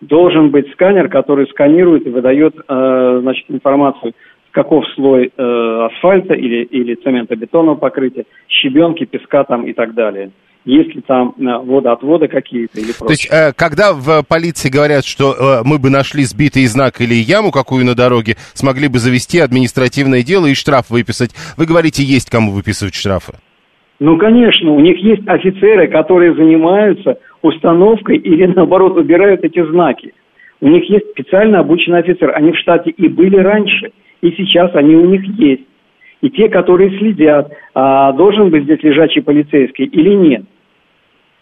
[0.00, 4.12] Должен быть сканер, который сканирует и выдает э, значит, информацию,
[4.50, 10.30] каков слой э, асфальта или, или цементобетонного покрытия, щебенки, песка там и так далее
[10.64, 13.06] есть ли там э, водоотводы какие-то или прочее.
[13.06, 17.14] То есть, э, когда в полиции говорят, что э, мы бы нашли сбитый знак или
[17.14, 22.30] яму какую на дороге, смогли бы завести административное дело и штраф выписать, вы говорите, есть
[22.30, 23.34] кому выписывать штрафы?
[24.00, 30.14] Ну, конечно, у них есть офицеры, которые занимаются установкой или, наоборот, убирают эти знаки.
[30.60, 32.34] У них есть специально обученный офицер.
[32.34, 33.92] Они в штате и были раньше,
[34.22, 35.64] и сейчас они у них есть
[36.20, 40.44] и те, которые следят, а должен быть здесь лежачий полицейский или нет.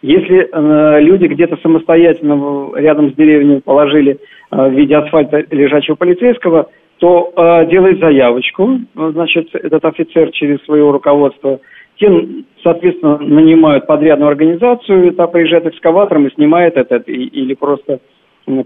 [0.00, 4.18] Если э, люди где-то самостоятельно рядом с деревней положили
[4.50, 10.88] э, в виде асфальта лежачего полицейского, то э, делает заявочку, значит, этот офицер через свое
[10.88, 11.58] руководство,
[11.96, 17.98] тем, соответственно, нанимают подрядную организацию, та приезжает экскаватором и снимает этот, и, или просто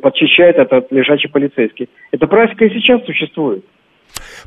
[0.02, 1.88] подчищает этот лежачий полицейский.
[2.10, 3.64] Эта практика и сейчас существует.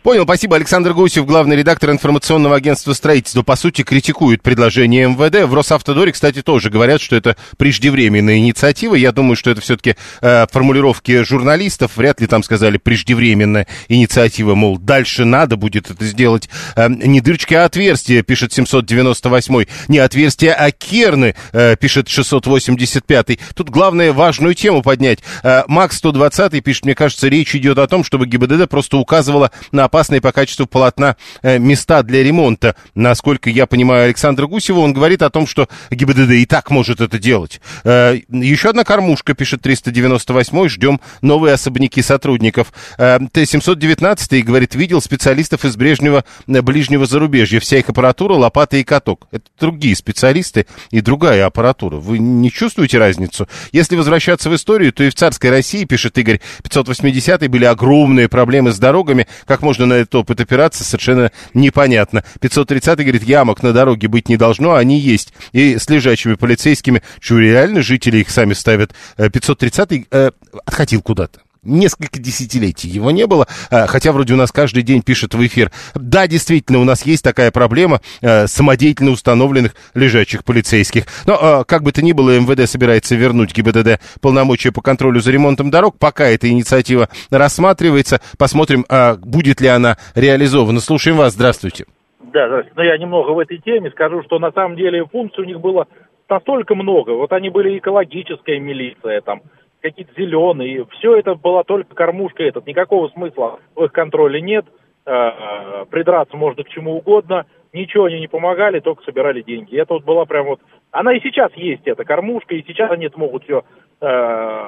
[0.04, 0.56] Понял, спасибо.
[0.56, 5.48] Александр Гусев, главный редактор информационного агентства строительства, по сути, критикует предложение МВД.
[5.48, 8.96] В Росавтодоре, кстати, тоже говорят, что это преждевременная инициатива.
[8.96, 11.98] Я думаю, что это все-таки э, формулировки журналистов.
[11.98, 16.50] Вряд ли там сказали преждевременная инициатива, мол, дальше надо будет это сделать.
[16.76, 23.70] Э, не дырочки, а отверстия, пишет 798 Не отверстия, а керны, э, пишет 685 Тут
[23.70, 25.20] главное важную тему поднять.
[25.44, 29.85] Э, Макс 120 пишет, мне кажется, речь идет о том, чтобы ГИБДД просто указывала на
[29.86, 32.76] опасные по качеству полотна э, места для ремонта.
[32.94, 37.20] Насколько я понимаю Александра Гусева, он говорит о том, что ГИБДД и так может это
[37.20, 37.62] делать.
[37.84, 42.74] Э, еще одна кормушка, пишет 398 ждем новые особняки сотрудников.
[42.98, 47.60] Э, Т-719 говорит, видел специалистов из Брежнего ближнего зарубежья.
[47.60, 49.28] Вся их аппаратура, лопата и каток.
[49.32, 51.98] Это другие специалисты и другая аппаратура.
[51.98, 53.48] Вы не чувствуете разницу?
[53.72, 58.72] Если возвращаться в историю, то и в царской России, пишет Игорь, 580 были огромные проблемы
[58.72, 59.28] с дорогами.
[59.46, 62.24] Как можно на этот опыт опираться, совершенно непонятно.
[62.40, 65.34] 530 говорит, ямок на дороге быть не должно, а они есть.
[65.52, 68.94] И с лежачими полицейскими, что реально жители их сами ставят.
[69.18, 70.32] 530 э, э,
[70.66, 75.34] отходил куда-то несколько десятилетий его не было, э, хотя вроде у нас каждый день пишет
[75.34, 75.72] в эфир.
[75.96, 81.06] Да, действительно, у нас есть такая проблема э, самодеятельно установленных лежачих полицейских.
[81.26, 85.72] Но, как бы то ни было, МВД собирается вернуть ГИБДД полномочия по контролю за ремонтом
[85.72, 85.98] дорог.
[86.00, 88.86] Пока эта инициатива рассматривается, посмотрим,
[89.20, 90.80] будет ли она реализована.
[90.80, 91.86] Слушаем вас, здравствуйте.
[92.20, 92.74] Да, здравствуйте.
[92.76, 95.88] Но я немного в этой теме скажу, что на самом деле функций у них было
[96.30, 97.12] настолько много.
[97.12, 99.42] Вот они были экологическая милиция, там,
[99.86, 100.86] какие-то зеленые.
[100.98, 102.66] Все это была только кормушка этот.
[102.66, 104.66] Никакого смысла в их контроле нет.
[105.06, 107.46] Э, придраться можно к чему угодно.
[107.72, 109.78] Ничего они не помогали, только собирали деньги.
[109.78, 110.60] Это вот была прям вот...
[110.90, 113.64] Она и сейчас есть, эта кормушка, и сейчас они смогут все
[114.02, 114.68] э,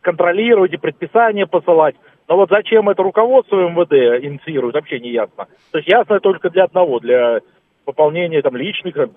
[0.00, 1.96] контролировать и предписания посылать.
[2.28, 5.48] Но вот зачем это руководство МВД инициирует, вообще не ясно.
[5.72, 7.40] То есть ясно только для одного, для
[7.84, 9.08] пополнения там личных э,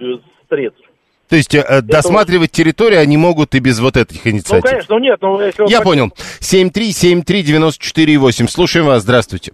[0.50, 0.90] средств.
[1.30, 4.66] То есть э, досматривать территорию они могут и без вот этих инициатив?
[4.66, 5.68] Ну, конечно, ну нет, ну если...
[5.70, 6.12] Я понял.
[6.42, 8.48] 7373948.
[8.48, 9.54] Слушаем вас, здравствуйте.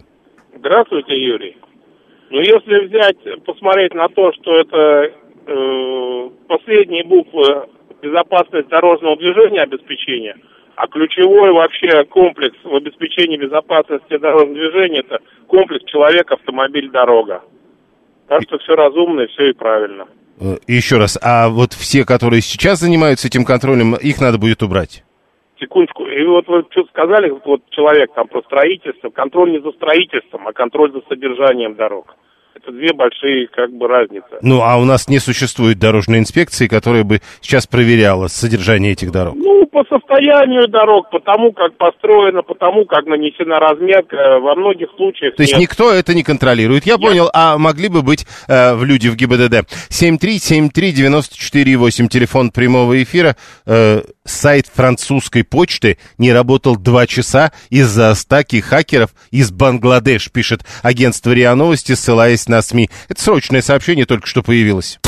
[0.58, 1.58] Здравствуйте, Юрий.
[2.32, 5.12] Ну, если взять, посмотреть на то, что это
[5.48, 7.68] э, последние буквы
[8.02, 10.36] безопасность дорожного движения обеспечения,
[10.76, 17.42] а ключевой вообще комплекс в обеспечении безопасности дорожного движения это комплекс человек, автомобиль, дорога.
[18.30, 20.06] Так что все разумно и все и правильно.
[20.40, 25.04] Э, еще раз, а вот все, которые сейчас занимаются этим контролем, их надо будет убрать?
[25.60, 26.06] Секундочку.
[26.06, 29.10] И вот вы что сказали, вот человек там про строительство.
[29.10, 32.16] Контроль не за строительством, а контроль за содержанием дорог.
[32.62, 34.28] Это две большие как бы разницы.
[34.42, 39.36] Ну, а у нас не существует дорожной инспекции, которая бы сейчас проверяла содержание этих дорог?
[39.36, 44.90] Ну, по состоянию дорог, по тому, как построено, по тому, как нанесена разметка, во многих
[44.98, 45.62] случаях То есть нет.
[45.62, 46.86] никто это не контролирует.
[46.86, 49.70] Я понял, а могли бы быть э, в люди в ГИБДД.
[49.90, 53.36] 7373948, телефон прямого эфира.
[53.66, 61.32] Э, сайт французской почты не работал два часа из-за стаки хакеров из Бангладеш, пишет агентство
[61.32, 62.90] РИА Новости, ссылаясь на СМИ.
[63.08, 65.00] Это срочное сообщение только что появилось.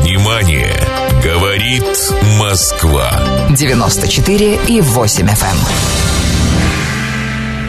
[0.00, 0.76] Внимание!
[1.22, 1.84] Говорит
[2.38, 3.12] Москва.
[3.50, 5.56] 94 и 8 FM.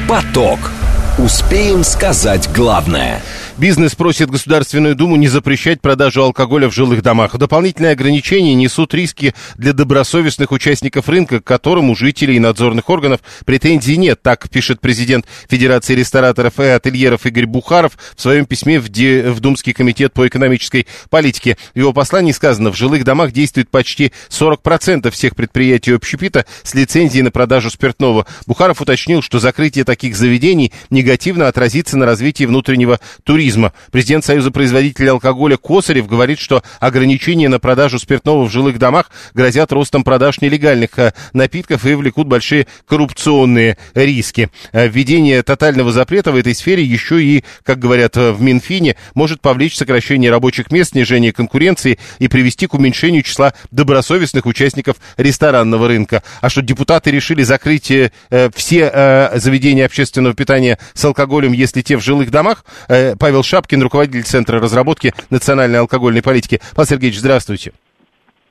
[0.10, 0.72] Поток.
[1.20, 3.22] Успеем сказать главное.
[3.64, 7.38] Бизнес просит Государственную Думу не запрещать продажу алкоголя в жилых домах.
[7.38, 13.22] Дополнительные ограничения несут риски для добросовестных участников рынка, к которым у жителей и надзорных органов
[13.46, 14.22] претензий нет.
[14.22, 19.40] Так пишет президент Федерации рестораторов и ательеров Игорь Бухаров в своем письме в, Ди- в
[19.40, 21.58] Думский комитет по экономической политике.
[21.74, 27.24] В его послании сказано, в жилых домах действует почти 40% всех предприятий общепита с лицензией
[27.24, 28.26] на продажу спиртного.
[28.46, 33.53] Бухаров уточнил, что закрытие таких заведений негативно отразится на развитии внутреннего туризма.
[33.92, 39.72] Президент Союза производителей алкоголя Косарев говорит, что ограничения на продажу спиртного в жилых домах грозят
[39.72, 44.50] ростом продаж нелегальных э, напитков и влекут большие коррупционные риски.
[44.72, 49.42] Э, Введение тотального запрета в этой сфере еще и, как говорят э, в Минфине, может
[49.42, 56.24] повлечь сокращение рабочих мест, снижение конкуренции и привести к уменьшению числа добросовестных участников ресторанного рынка.
[56.42, 58.12] А что депутаты решили закрыть э,
[58.56, 62.66] все э, заведения общественного питания с алкоголем, если те в жилых домах?
[62.88, 66.60] Э, Павел Шапкин, руководитель Центра разработки национальной алкогольной политики.
[66.76, 67.74] Павел Сергеевич, здравствуйте.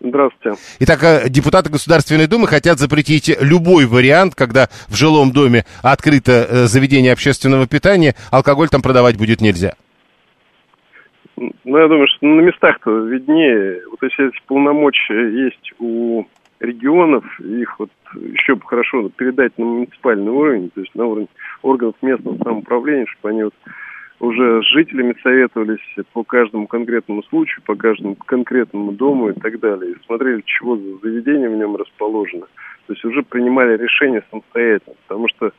[0.01, 0.59] Здравствуйте.
[0.81, 6.55] Итак, э, депутаты Государственной Думы хотят запретить любой вариант, когда в жилом доме открыто э,
[6.67, 9.75] заведение общественного питания, алкоголь там продавать будет нельзя.
[11.37, 13.83] Ну, я думаю, что на местах-то виднее.
[13.89, 16.25] Вот если эти полномочия есть у
[16.59, 21.29] регионов, их вот еще бы хорошо передать на муниципальный уровень, то есть на уровень
[21.63, 23.55] органов местного самоуправления, чтобы они вот
[24.23, 25.81] уже с жителями советовались
[26.13, 29.93] по каждому конкретному случаю, по каждому конкретному дому и так далее.
[29.93, 32.47] И смотрели, чего за заведение в нем расположено.
[32.87, 34.95] То есть уже принимали решения самостоятельно.
[35.09, 35.51] Потому что,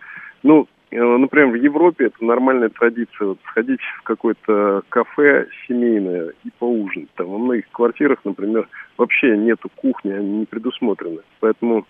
[0.43, 3.27] ну, э, например, в Европе это нормальная традиция.
[3.27, 7.09] Вот сходить в какое-то кафе семейное и поужинать.
[7.15, 11.19] Там во многих квартирах, например, вообще нету кухни, они не предусмотрены.
[11.41, 11.85] Поэтому,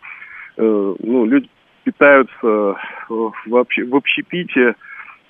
[0.58, 1.50] э, ну, люди
[1.84, 2.74] питаются э,
[3.10, 4.74] в, обще- в общепите, э,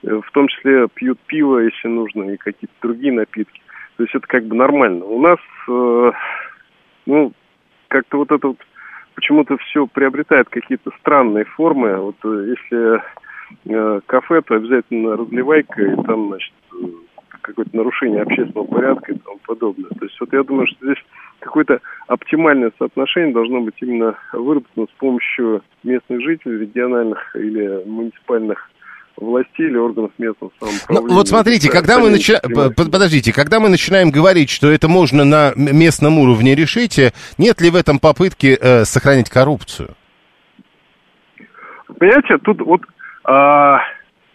[0.03, 3.61] в том числе пьют пиво, если нужно, и какие-то другие напитки.
[3.97, 5.05] То есть это как бы нормально.
[5.05, 5.39] У нас,
[5.69, 6.11] э,
[7.05, 7.31] ну,
[7.87, 8.57] как-то вот это вот
[9.15, 11.95] почему-то все приобретает какие-то странные формы.
[11.97, 13.01] Вот э, если
[13.65, 16.85] э, кафе, то обязательно разливайка, и там, значит, э,
[17.41, 19.89] какое-то нарушение общественного порядка и тому подобное.
[19.89, 21.03] То есть вот я думаю, что здесь
[21.39, 28.71] какое-то оптимальное соотношение должно быть именно выработано с помощью местных жителей, региональных или муниципальных
[29.17, 31.15] властей или органов местного Ну, самоуправления.
[31.15, 32.73] вот смотрите, когда мы начинаем...
[32.73, 37.69] Подождите, когда мы начинаем говорить, что это можно на местном уровне решить, э, нет ли
[37.69, 39.95] в этом попытки э, сохранить коррупцию?
[41.99, 42.81] Понимаете, тут вот,
[43.23, 43.79] а,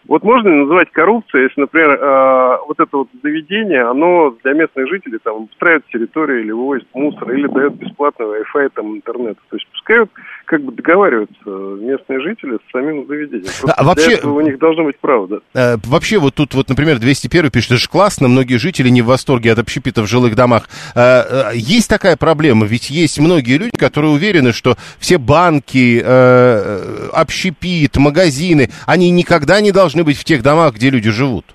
[0.09, 4.89] вот можно ли называть коррупцией, если, например, а, вот это вот заведение, оно для местных
[4.89, 9.37] жителей там устраивает территорию или вывозит мусор, или дает бесплатный Wi-Fi, там, интернет.
[9.49, 10.09] То есть пускай вот
[10.45, 13.43] как бы договариваются местные жители с самим заведением.
[13.61, 15.37] Просто А вообще- у них должно быть право, да.
[15.53, 19.05] Э, Вообще, вот тут, вот, например, 201 пишет, это же классно, многие жители не в
[19.05, 20.67] восторге от общепита в жилых домах.
[20.95, 27.09] Э, э, Есть такая проблема, ведь есть многие люди, которые уверены, что все банки, э,
[27.13, 31.45] общепит, магазины, они никогда не должны быть в тех домах, где люди живут.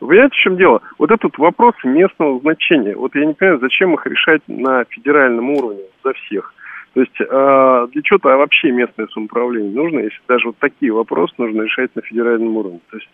[0.00, 0.82] Вы понимаете, в чем дело?
[0.98, 2.94] Вот этот вопрос местного значения.
[2.94, 6.52] Вот я не понимаю, зачем их решать на федеральном уровне за всех.
[6.94, 11.62] То есть э, для чего-то вообще местное самоуправление нужно, если даже вот такие вопросы нужно
[11.62, 12.80] решать на федеральном уровне.
[12.90, 13.10] То есть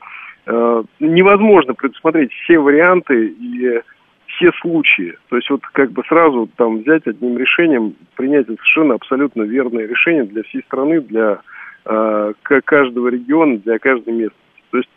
[0.47, 3.81] э, невозможно предусмотреть все варианты и
[4.27, 5.17] все случаи.
[5.29, 10.25] То есть вот как бы сразу там взять одним решением, принять совершенно абсолютно верное решение
[10.25, 11.41] для всей страны, для
[11.85, 12.33] э,
[12.65, 14.63] каждого региона, для каждой местности.
[14.71, 14.89] То есть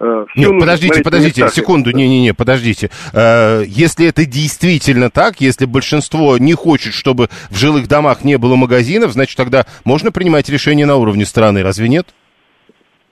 [0.00, 2.90] э, нет, подождите, подождите, секунду, не-не-не, подождите.
[3.12, 8.56] Э, если это действительно так, если большинство не хочет, чтобы в жилых домах не было
[8.56, 12.08] магазинов, значит тогда можно принимать решение на уровне страны, разве нет?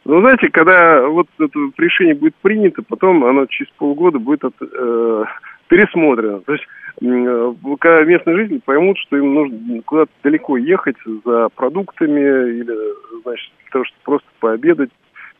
[0.07, 5.25] Ну, знаете, когда вот это решение будет принято, потом оно через полгода будет от, э,
[5.67, 6.41] пересмотрено.
[6.41, 6.65] То есть
[6.99, 12.75] когда местные жители поймут, что им нужно куда-то далеко ехать за продуктами или,
[13.23, 14.91] значит, того, чтобы просто пообедать,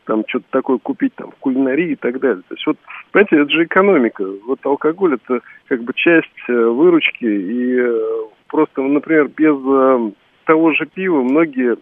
[0.05, 2.43] там что-то такое купить там в кулинарии и так далее.
[2.47, 2.77] То есть вот,
[3.11, 4.23] понимаете, это же экономика.
[4.45, 8.01] Вот алкоголь это как бы часть э, выручки и э,
[8.47, 10.13] просто, например, без
[10.45, 11.77] того же пива многие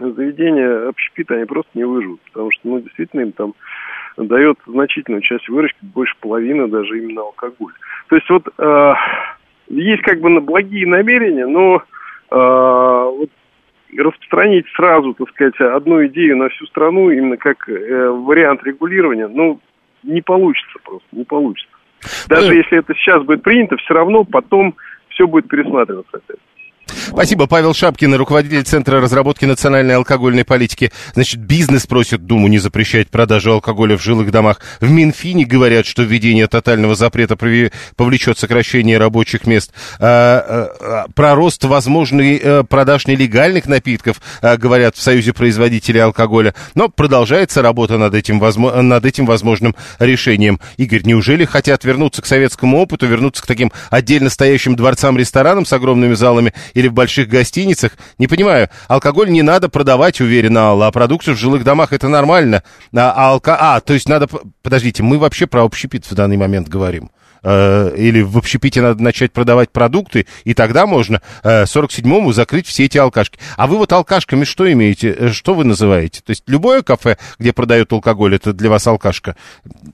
[0.00, 3.54] заведения общепита, они просто не выживут, потому что, ну, действительно, им там
[4.16, 7.72] дает значительную часть выручки, больше половины даже именно алкоголь.
[8.08, 8.94] То есть вот э,
[9.68, 11.80] есть как бы на благие намерения, но э,
[12.30, 13.30] вот
[13.96, 19.60] распространить сразу, так сказать, одну идею на всю страну, именно как э, вариант регулирования, ну,
[20.02, 21.70] не получится просто, не получится.
[22.28, 24.74] Даже если это сейчас будет принято, все равно потом
[25.10, 26.38] все будет пересматриваться опять.
[27.12, 27.48] Спасибо.
[27.48, 30.92] Павел Шапкин, руководитель Центра разработки национальной алкогольной политики.
[31.14, 34.60] Значит, бизнес просит Думу не запрещать продажу алкоголя в жилых домах.
[34.80, 37.36] В Минфине говорят, что введение тотального запрета
[37.96, 39.72] повлечет сокращение рабочих мест.
[39.98, 46.54] А, а, про рост возможный а, продаж нелегальных напитков а, говорят в Союзе производителей алкоголя.
[46.76, 50.60] Но продолжается работа над этим, над этим возможным решением.
[50.76, 56.14] Игорь, неужели хотят вернуться к советскому опыту, вернуться к таким отдельно стоящим дворцам-ресторанам с огромными
[56.14, 57.92] залами или в больших гостиницах.
[58.18, 62.62] Не понимаю, алкоголь не надо продавать, уверена Алла, а продукцию в жилых домах это нормально.
[62.94, 63.56] А, а, алко...
[63.58, 64.28] а то есть надо...
[64.62, 67.10] Подождите, мы вообще про общепит в данный момент говорим.
[67.42, 72.84] Э, или в общепите надо начать продавать продукты, и тогда можно э, 47-му закрыть все
[72.84, 73.38] эти алкашки.
[73.56, 75.10] А вы вот алкашками что имеете?
[75.10, 76.20] Э, что вы называете?
[76.24, 79.36] То есть любое кафе, где продают алкоголь, это для вас алкашка?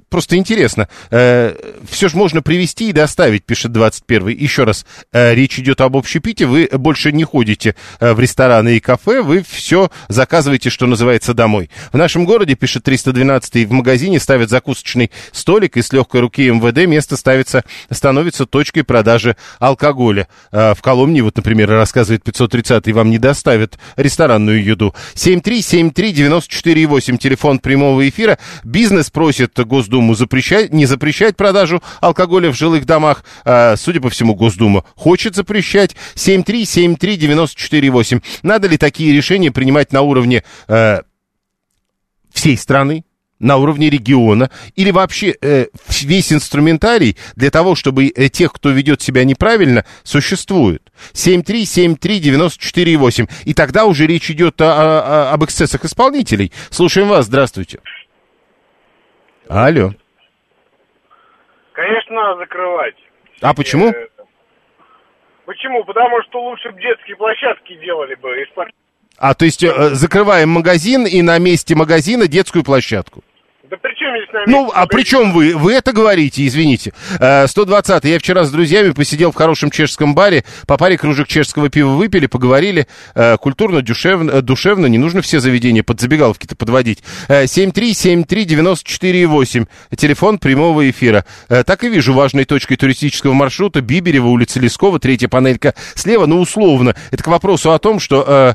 [0.08, 0.88] Просто интересно.
[1.10, 1.54] Э,
[1.88, 4.34] все же можно привезти и доставить, пишет 21-й.
[4.34, 9.44] Еще раз, речь идет об общепите, вы больше не ходите в рестораны и кафе, вы
[9.48, 11.70] все заказываете, что называется, домой.
[11.92, 16.86] В нашем городе, пишет 312-й, в магазине ставят закусочный столик, и с легкой руки МВД
[16.86, 20.28] место ставят становится, становится точкой продажи алкоголя.
[20.52, 24.94] А, в Коломне, вот, например, рассказывает 530-й, вам не доставят ресторанную еду.
[25.14, 28.38] 7373948, телефон прямого эфира.
[28.64, 33.24] Бизнес просит Госдуму запрещать, не запрещать продажу алкоголя в жилых домах.
[33.44, 35.96] А, судя по всему, Госдума хочет запрещать.
[36.14, 38.22] 7373948.
[38.42, 41.00] Надо ли такие решения принимать на уровне э,
[42.32, 43.04] всей страны?
[43.38, 45.66] На уровне региона или вообще э,
[46.02, 50.82] весь инструментарий для того, чтобы э, тех, кто ведет себя неправильно, существует.
[51.12, 53.28] 7373948.
[53.44, 56.52] И тогда уже речь идет о, о, об эксцессах исполнителей.
[56.70, 57.80] Слушаем вас, здравствуйте.
[59.48, 59.92] Алло.
[61.72, 62.94] Конечно, надо закрывать.
[63.42, 63.90] А почему?
[63.90, 64.08] Э,
[65.44, 65.84] почему?
[65.84, 68.30] Потому что лучше бы детские площадки делали бы.
[69.18, 73.24] А, то есть э, закрываем магазин и на месте магазина детскую площадку?
[73.70, 75.54] Да при чем здесь Ну, а при чем вы?
[75.56, 76.92] Вы это говорите, извините.
[77.46, 81.68] 120 э, Я вчера с друзьями посидел в хорошем чешском баре, по паре кружек чешского
[81.68, 82.86] пива выпили, поговорили.
[83.14, 87.02] Э, культурно, душевно, э, душевно, не нужно все заведения под забегаловки-то подводить.
[87.28, 91.24] 7373948, телефон прямого эфира.
[91.48, 96.94] Так и вижу важной точкой туристического маршрута Биберева, улица Лескова, третья панелька слева, ну, условно.
[97.10, 98.54] Это к вопросу о том, что э,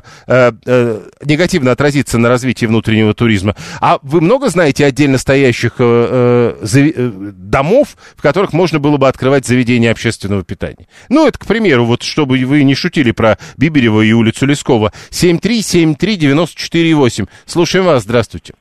[0.66, 3.56] э, негативно отразится на развитии внутреннего туризма.
[3.80, 8.98] А вы много знаете отдельно отдельно стоящих э, э, э, домов, в которых можно было
[8.98, 10.86] бы открывать заведения общественного питания.
[11.08, 14.92] Ну, это, к примеру, вот чтобы вы не шутили про Биберева и улицу Лескова.
[15.10, 17.26] 7373948.
[17.46, 18.54] Слушаем вас, здравствуйте.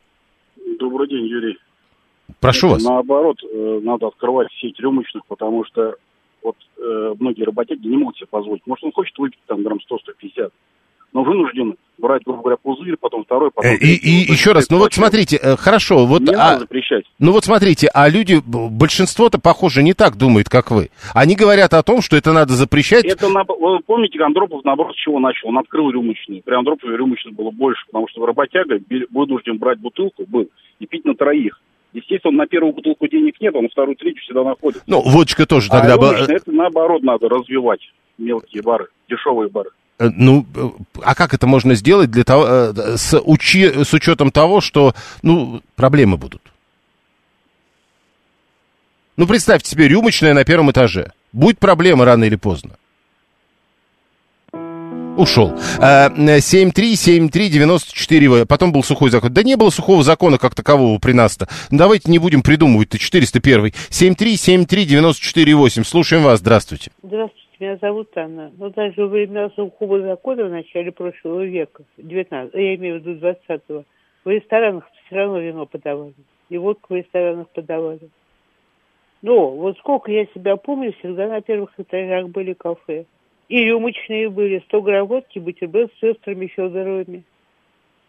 [0.79, 1.59] Добрый день, Юрий.
[2.39, 2.83] Прошу вас.
[2.83, 5.93] Наоборот, э, надо открывать сеть рюмочных, потому что
[6.41, 8.65] вот э, многие работяги не могут себе позволить.
[8.65, 10.49] Может, он хочет выпить там грамм 100-150,
[11.13, 13.71] но вынужден брать, грубо говоря, пузырь, потом второй, потом...
[13.71, 16.21] Э, и, и еще раз, ну вот смотрите, э, хорошо, вот...
[16.21, 17.05] Не а, надо запрещать.
[17.19, 20.89] Ну вот смотрите, а люди, большинство-то, похоже, не так думает, как вы.
[21.13, 23.05] Они говорят о том, что это надо запрещать...
[23.05, 25.49] Это, вы помните, Андропов, наоборот, с чего начал?
[25.49, 26.41] Он открыл рюмочную.
[26.43, 28.79] При Андропове рюмочных было больше, потому что работяга
[29.11, 30.47] вынужден брать бутылку, был,
[30.79, 31.59] и пить на троих.
[31.93, 34.81] Естественно, на первую бутылку денег нет, он на вторую, третью всегда находит.
[34.87, 35.95] Ну, водочка тоже а тогда...
[35.95, 37.81] А это наоборот надо развивать
[38.17, 39.71] мелкие бары, дешевые бары.
[40.01, 40.69] Э, ну, э,
[41.03, 45.61] а как это можно сделать для того, э, с, учи, с учетом того, что, ну,
[45.75, 46.41] проблемы будут?
[49.15, 51.11] Ну, представьте себе, рюмочная на первом этаже.
[51.31, 52.71] Будет проблема рано или поздно.
[55.17, 55.53] Ушел.
[55.77, 58.45] 7373948.
[58.45, 59.31] Потом был сухой закон.
[59.31, 61.47] Да не было сухого закона как такового при нас-то.
[61.69, 62.97] Давайте не будем придумывать-то.
[62.97, 63.73] 401.
[63.89, 65.83] 7373948.
[65.83, 66.39] Слушаем вас.
[66.39, 66.89] Здравствуйте.
[67.03, 67.40] Здравствуйте.
[67.61, 68.51] Меня зовут Анна.
[68.57, 73.23] Ну, даже во времена сухого закона в начале прошлого века, 19, я имею в виду
[73.23, 73.83] 20-го,
[74.25, 76.15] в ресторанах все равно вино подавали.
[76.49, 78.09] И водку в ресторанах подавали.
[79.21, 83.05] Но вот сколько я себя помню, всегда на первых этажах были кафе.
[83.47, 87.23] И рюмочные были, 100 грамм водки, бутерброд с сестрами Федоровыми.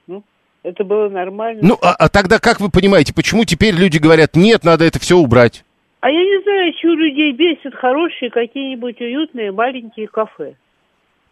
[0.07, 0.25] Ну,
[0.63, 1.61] это было нормально.
[1.63, 5.19] Ну, а, а тогда как вы понимаете, почему теперь люди говорят, нет, надо это все
[5.19, 5.63] убрать?
[6.03, 10.57] А я не знаю, что людей бесит хорошие какие-нибудь уютные маленькие кафе.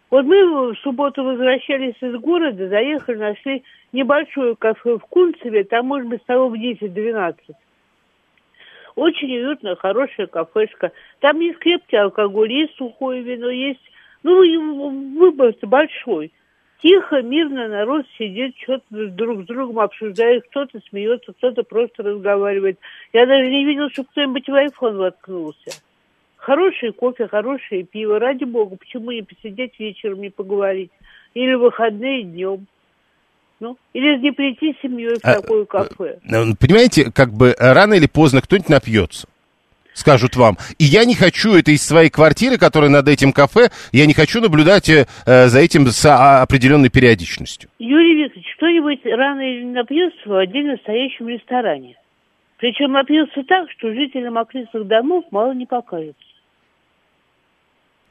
[0.09, 6.07] Вот мы в субботу возвращались из города, заехали, нашли небольшое кафе в Кунцеве, там, может
[6.07, 7.35] быть, столов 10-12.
[8.95, 10.93] Очень уютная, хорошая кафешка.
[11.19, 13.83] Там есть крепкий алкоголь, есть сухое вино, есть
[14.23, 16.31] ну, выбор-то большой.
[16.81, 22.79] Тихо, мирно народ сидит, что-то друг с другом обсуждает, кто-то смеется, кто-то просто разговаривает.
[23.13, 25.71] Я даже не видел, что кто-нибудь в айфон воткнулся.
[26.37, 30.91] Хороший кофе, хорошее пиво, ради бога, почему не посидеть вечером, не поговорить?
[31.35, 32.65] Или выходные днем.
[33.59, 36.17] Ну, или не прийти с семьей в а, такое кафе.
[36.23, 39.27] Э, понимаете, как бы рано или поздно кто-нибудь напьется
[39.93, 40.57] скажут вам.
[40.77, 44.41] И я не хочу это из своей квартиры, которая над этим кафе, я не хочу
[44.41, 47.69] наблюдать э, за этим с а, определенной периодичностью.
[47.79, 51.95] Юрий Викторович, кто-нибудь рано или напьется в отдельно стоящем ресторане.
[52.57, 56.21] Причем напьется так, что жителям окрестных домов мало не покажется.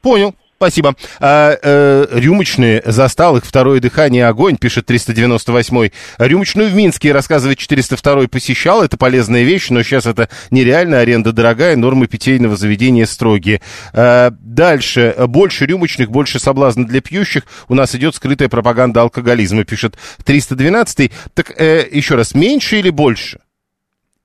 [0.02, 0.34] Понял.
[0.61, 0.94] Спасибо.
[1.20, 5.90] А, э, рюмочные застал их второе дыхание огонь, пишет 398-й.
[6.18, 8.82] Рюмочную в Минске, рассказывает 402-й, посещал.
[8.82, 13.62] Это полезная вещь, но сейчас это нереально, аренда дорогая, нормы питейного заведения строгие.
[13.94, 15.14] А, дальше.
[15.28, 17.44] Больше рюмочных, больше соблазна для пьющих.
[17.68, 19.96] У нас идет скрытая пропаганда алкоголизма, пишет
[20.26, 21.11] 312-й.
[21.32, 23.40] Так э, еще раз, меньше или больше?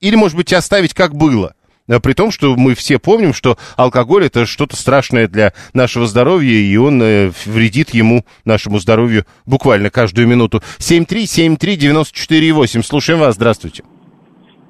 [0.00, 1.54] Или, может быть, оставить как было?
[1.88, 6.58] Э, при том, что мы все помним, что алкоголь это что-то страшное для нашего здоровья,
[6.58, 10.60] и он э, вредит ему, нашему здоровью, буквально каждую минуту.
[10.78, 12.82] 7373948.
[12.82, 13.36] Слушаем вас.
[13.36, 13.84] Здравствуйте.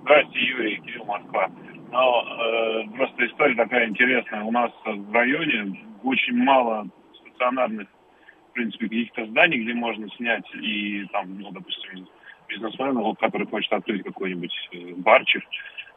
[0.02, 1.48] Здравствуйте, Юрий, Кирилл, Москва.
[1.90, 4.42] Но, э, просто история такая интересная.
[4.42, 6.86] У нас в районе очень мало
[7.20, 7.86] стационарных,
[8.50, 12.08] в принципе, каких-то зданий, где можно снять и там, ну, допустим,
[12.48, 15.42] бизнесменов, который хочет открыть какой-нибудь э, барчик,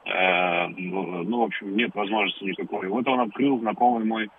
[0.09, 2.87] ну, в общем, нет возможности никакой.
[2.87, 4.29] Вот он открыл знакомый мой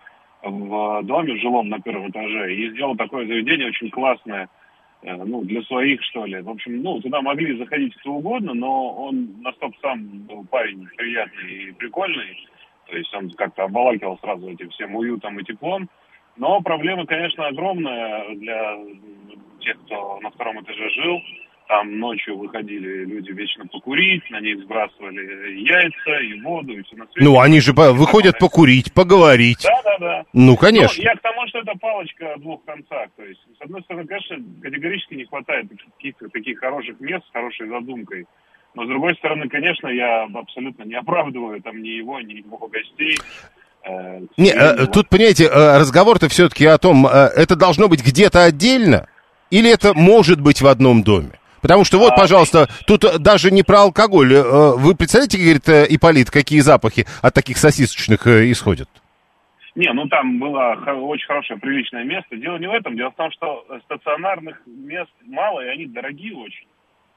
[0.43, 4.49] в доме, в жилом на первом этаже, и сделал такое заведение очень классное,
[5.03, 6.41] э, ну, для своих, что ли.
[6.41, 10.89] В общем, ну, туда могли заходить кто угодно, но он на стоп сам был парень
[10.97, 12.49] приятный и прикольный.
[12.89, 15.89] То есть он как-то обволакивал сразу этим всем уютом и теплом.
[16.37, 18.79] Но проблема, конечно, огромная для
[19.61, 21.21] тех, кто на втором этаже жил.
[21.71, 27.05] Там ночью выходили люди вечно покурить, на них сбрасывали яйца и воду, и все на
[27.13, 27.21] свете.
[27.21, 29.63] Ну, они же по- выходят покурить, поговорить.
[29.63, 30.25] Да, да, да.
[30.33, 30.97] Ну, конечно.
[31.01, 33.11] Ну, я к тому, что это палочка о двух концах.
[33.17, 37.69] То есть, с одной стороны, конечно, категорически не хватает каких-то таких хороших мест с хорошей
[37.69, 38.27] задумкой.
[38.75, 43.17] Но, с другой стороны, конечно, я абсолютно не оправдываю там ни его, ни его гостей.
[43.85, 48.43] Э, не, э, тут, понимаете, э, разговор-то все-таки о том, э, это должно быть где-то
[48.43, 49.07] отдельно,
[49.53, 51.40] или это может быть в одном доме?
[51.63, 54.33] Потому что вот, а, пожалуйста, тут даже не про алкоголь.
[54.35, 58.89] Э, вы представляете, говорит э, Ипполит, какие запахи от таких сосисочных э, исходят?
[59.75, 62.37] Не, ну там было очень хорошее, приличное место.
[62.37, 62.97] Дело не в этом.
[62.97, 66.67] Дело в том, что стационарных мест мало, и они дорогие очень.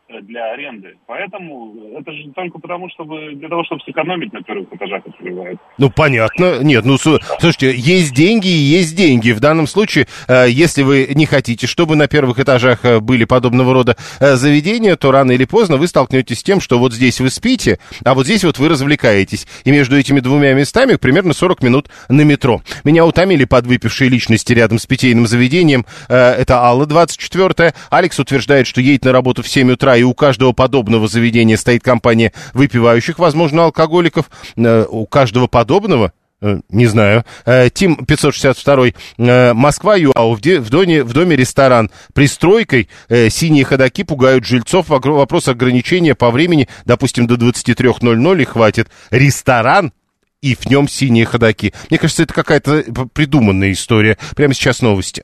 [0.09, 0.95] Э, для аренды.
[1.07, 5.59] Поэтому это же только потому, чтобы для того, чтобы сэкономить на первых этажах открывают.
[5.77, 6.61] Ну, понятно.
[6.61, 9.31] Нет, ну, слушайте, есть деньги и есть деньги.
[9.31, 13.73] В данном случае, э, если вы не хотите, чтобы на первых этажах э, были подобного
[13.73, 17.79] рода заведения, то рано или поздно вы столкнетесь с тем, что вот здесь вы спите,
[18.03, 19.47] а вот здесь вот вы развлекаетесь.
[19.63, 22.61] И между этими двумя местами примерно 40 минут на метро.
[22.83, 25.85] Меня утомили подвыпившие личности рядом с питейным заведением.
[26.09, 27.73] Это Алла, 24-я.
[27.89, 31.83] Алекс утверждает, что едет на работу в 7 утра и у каждого подобного заведения стоит
[31.83, 34.29] компания выпивающих, возможно, алкоголиков.
[34.55, 37.25] Э, у каждого подобного э, не знаю.
[37.45, 39.53] Э, Тим 562.
[39.53, 40.35] Москва, ЮАУ.
[40.35, 41.89] В, доме, в доме ресторан.
[42.13, 42.89] Пристройкой
[43.29, 44.89] синие ходаки пугают жильцов.
[44.89, 48.89] Вопрос ограничения по времени, допустим, до 23.00 и хватит.
[49.11, 49.93] Ресторан
[50.41, 51.73] и в нем синие ходаки.
[51.89, 52.83] Мне кажется, это какая-то
[53.13, 54.17] придуманная история.
[54.35, 55.23] Прямо сейчас новости.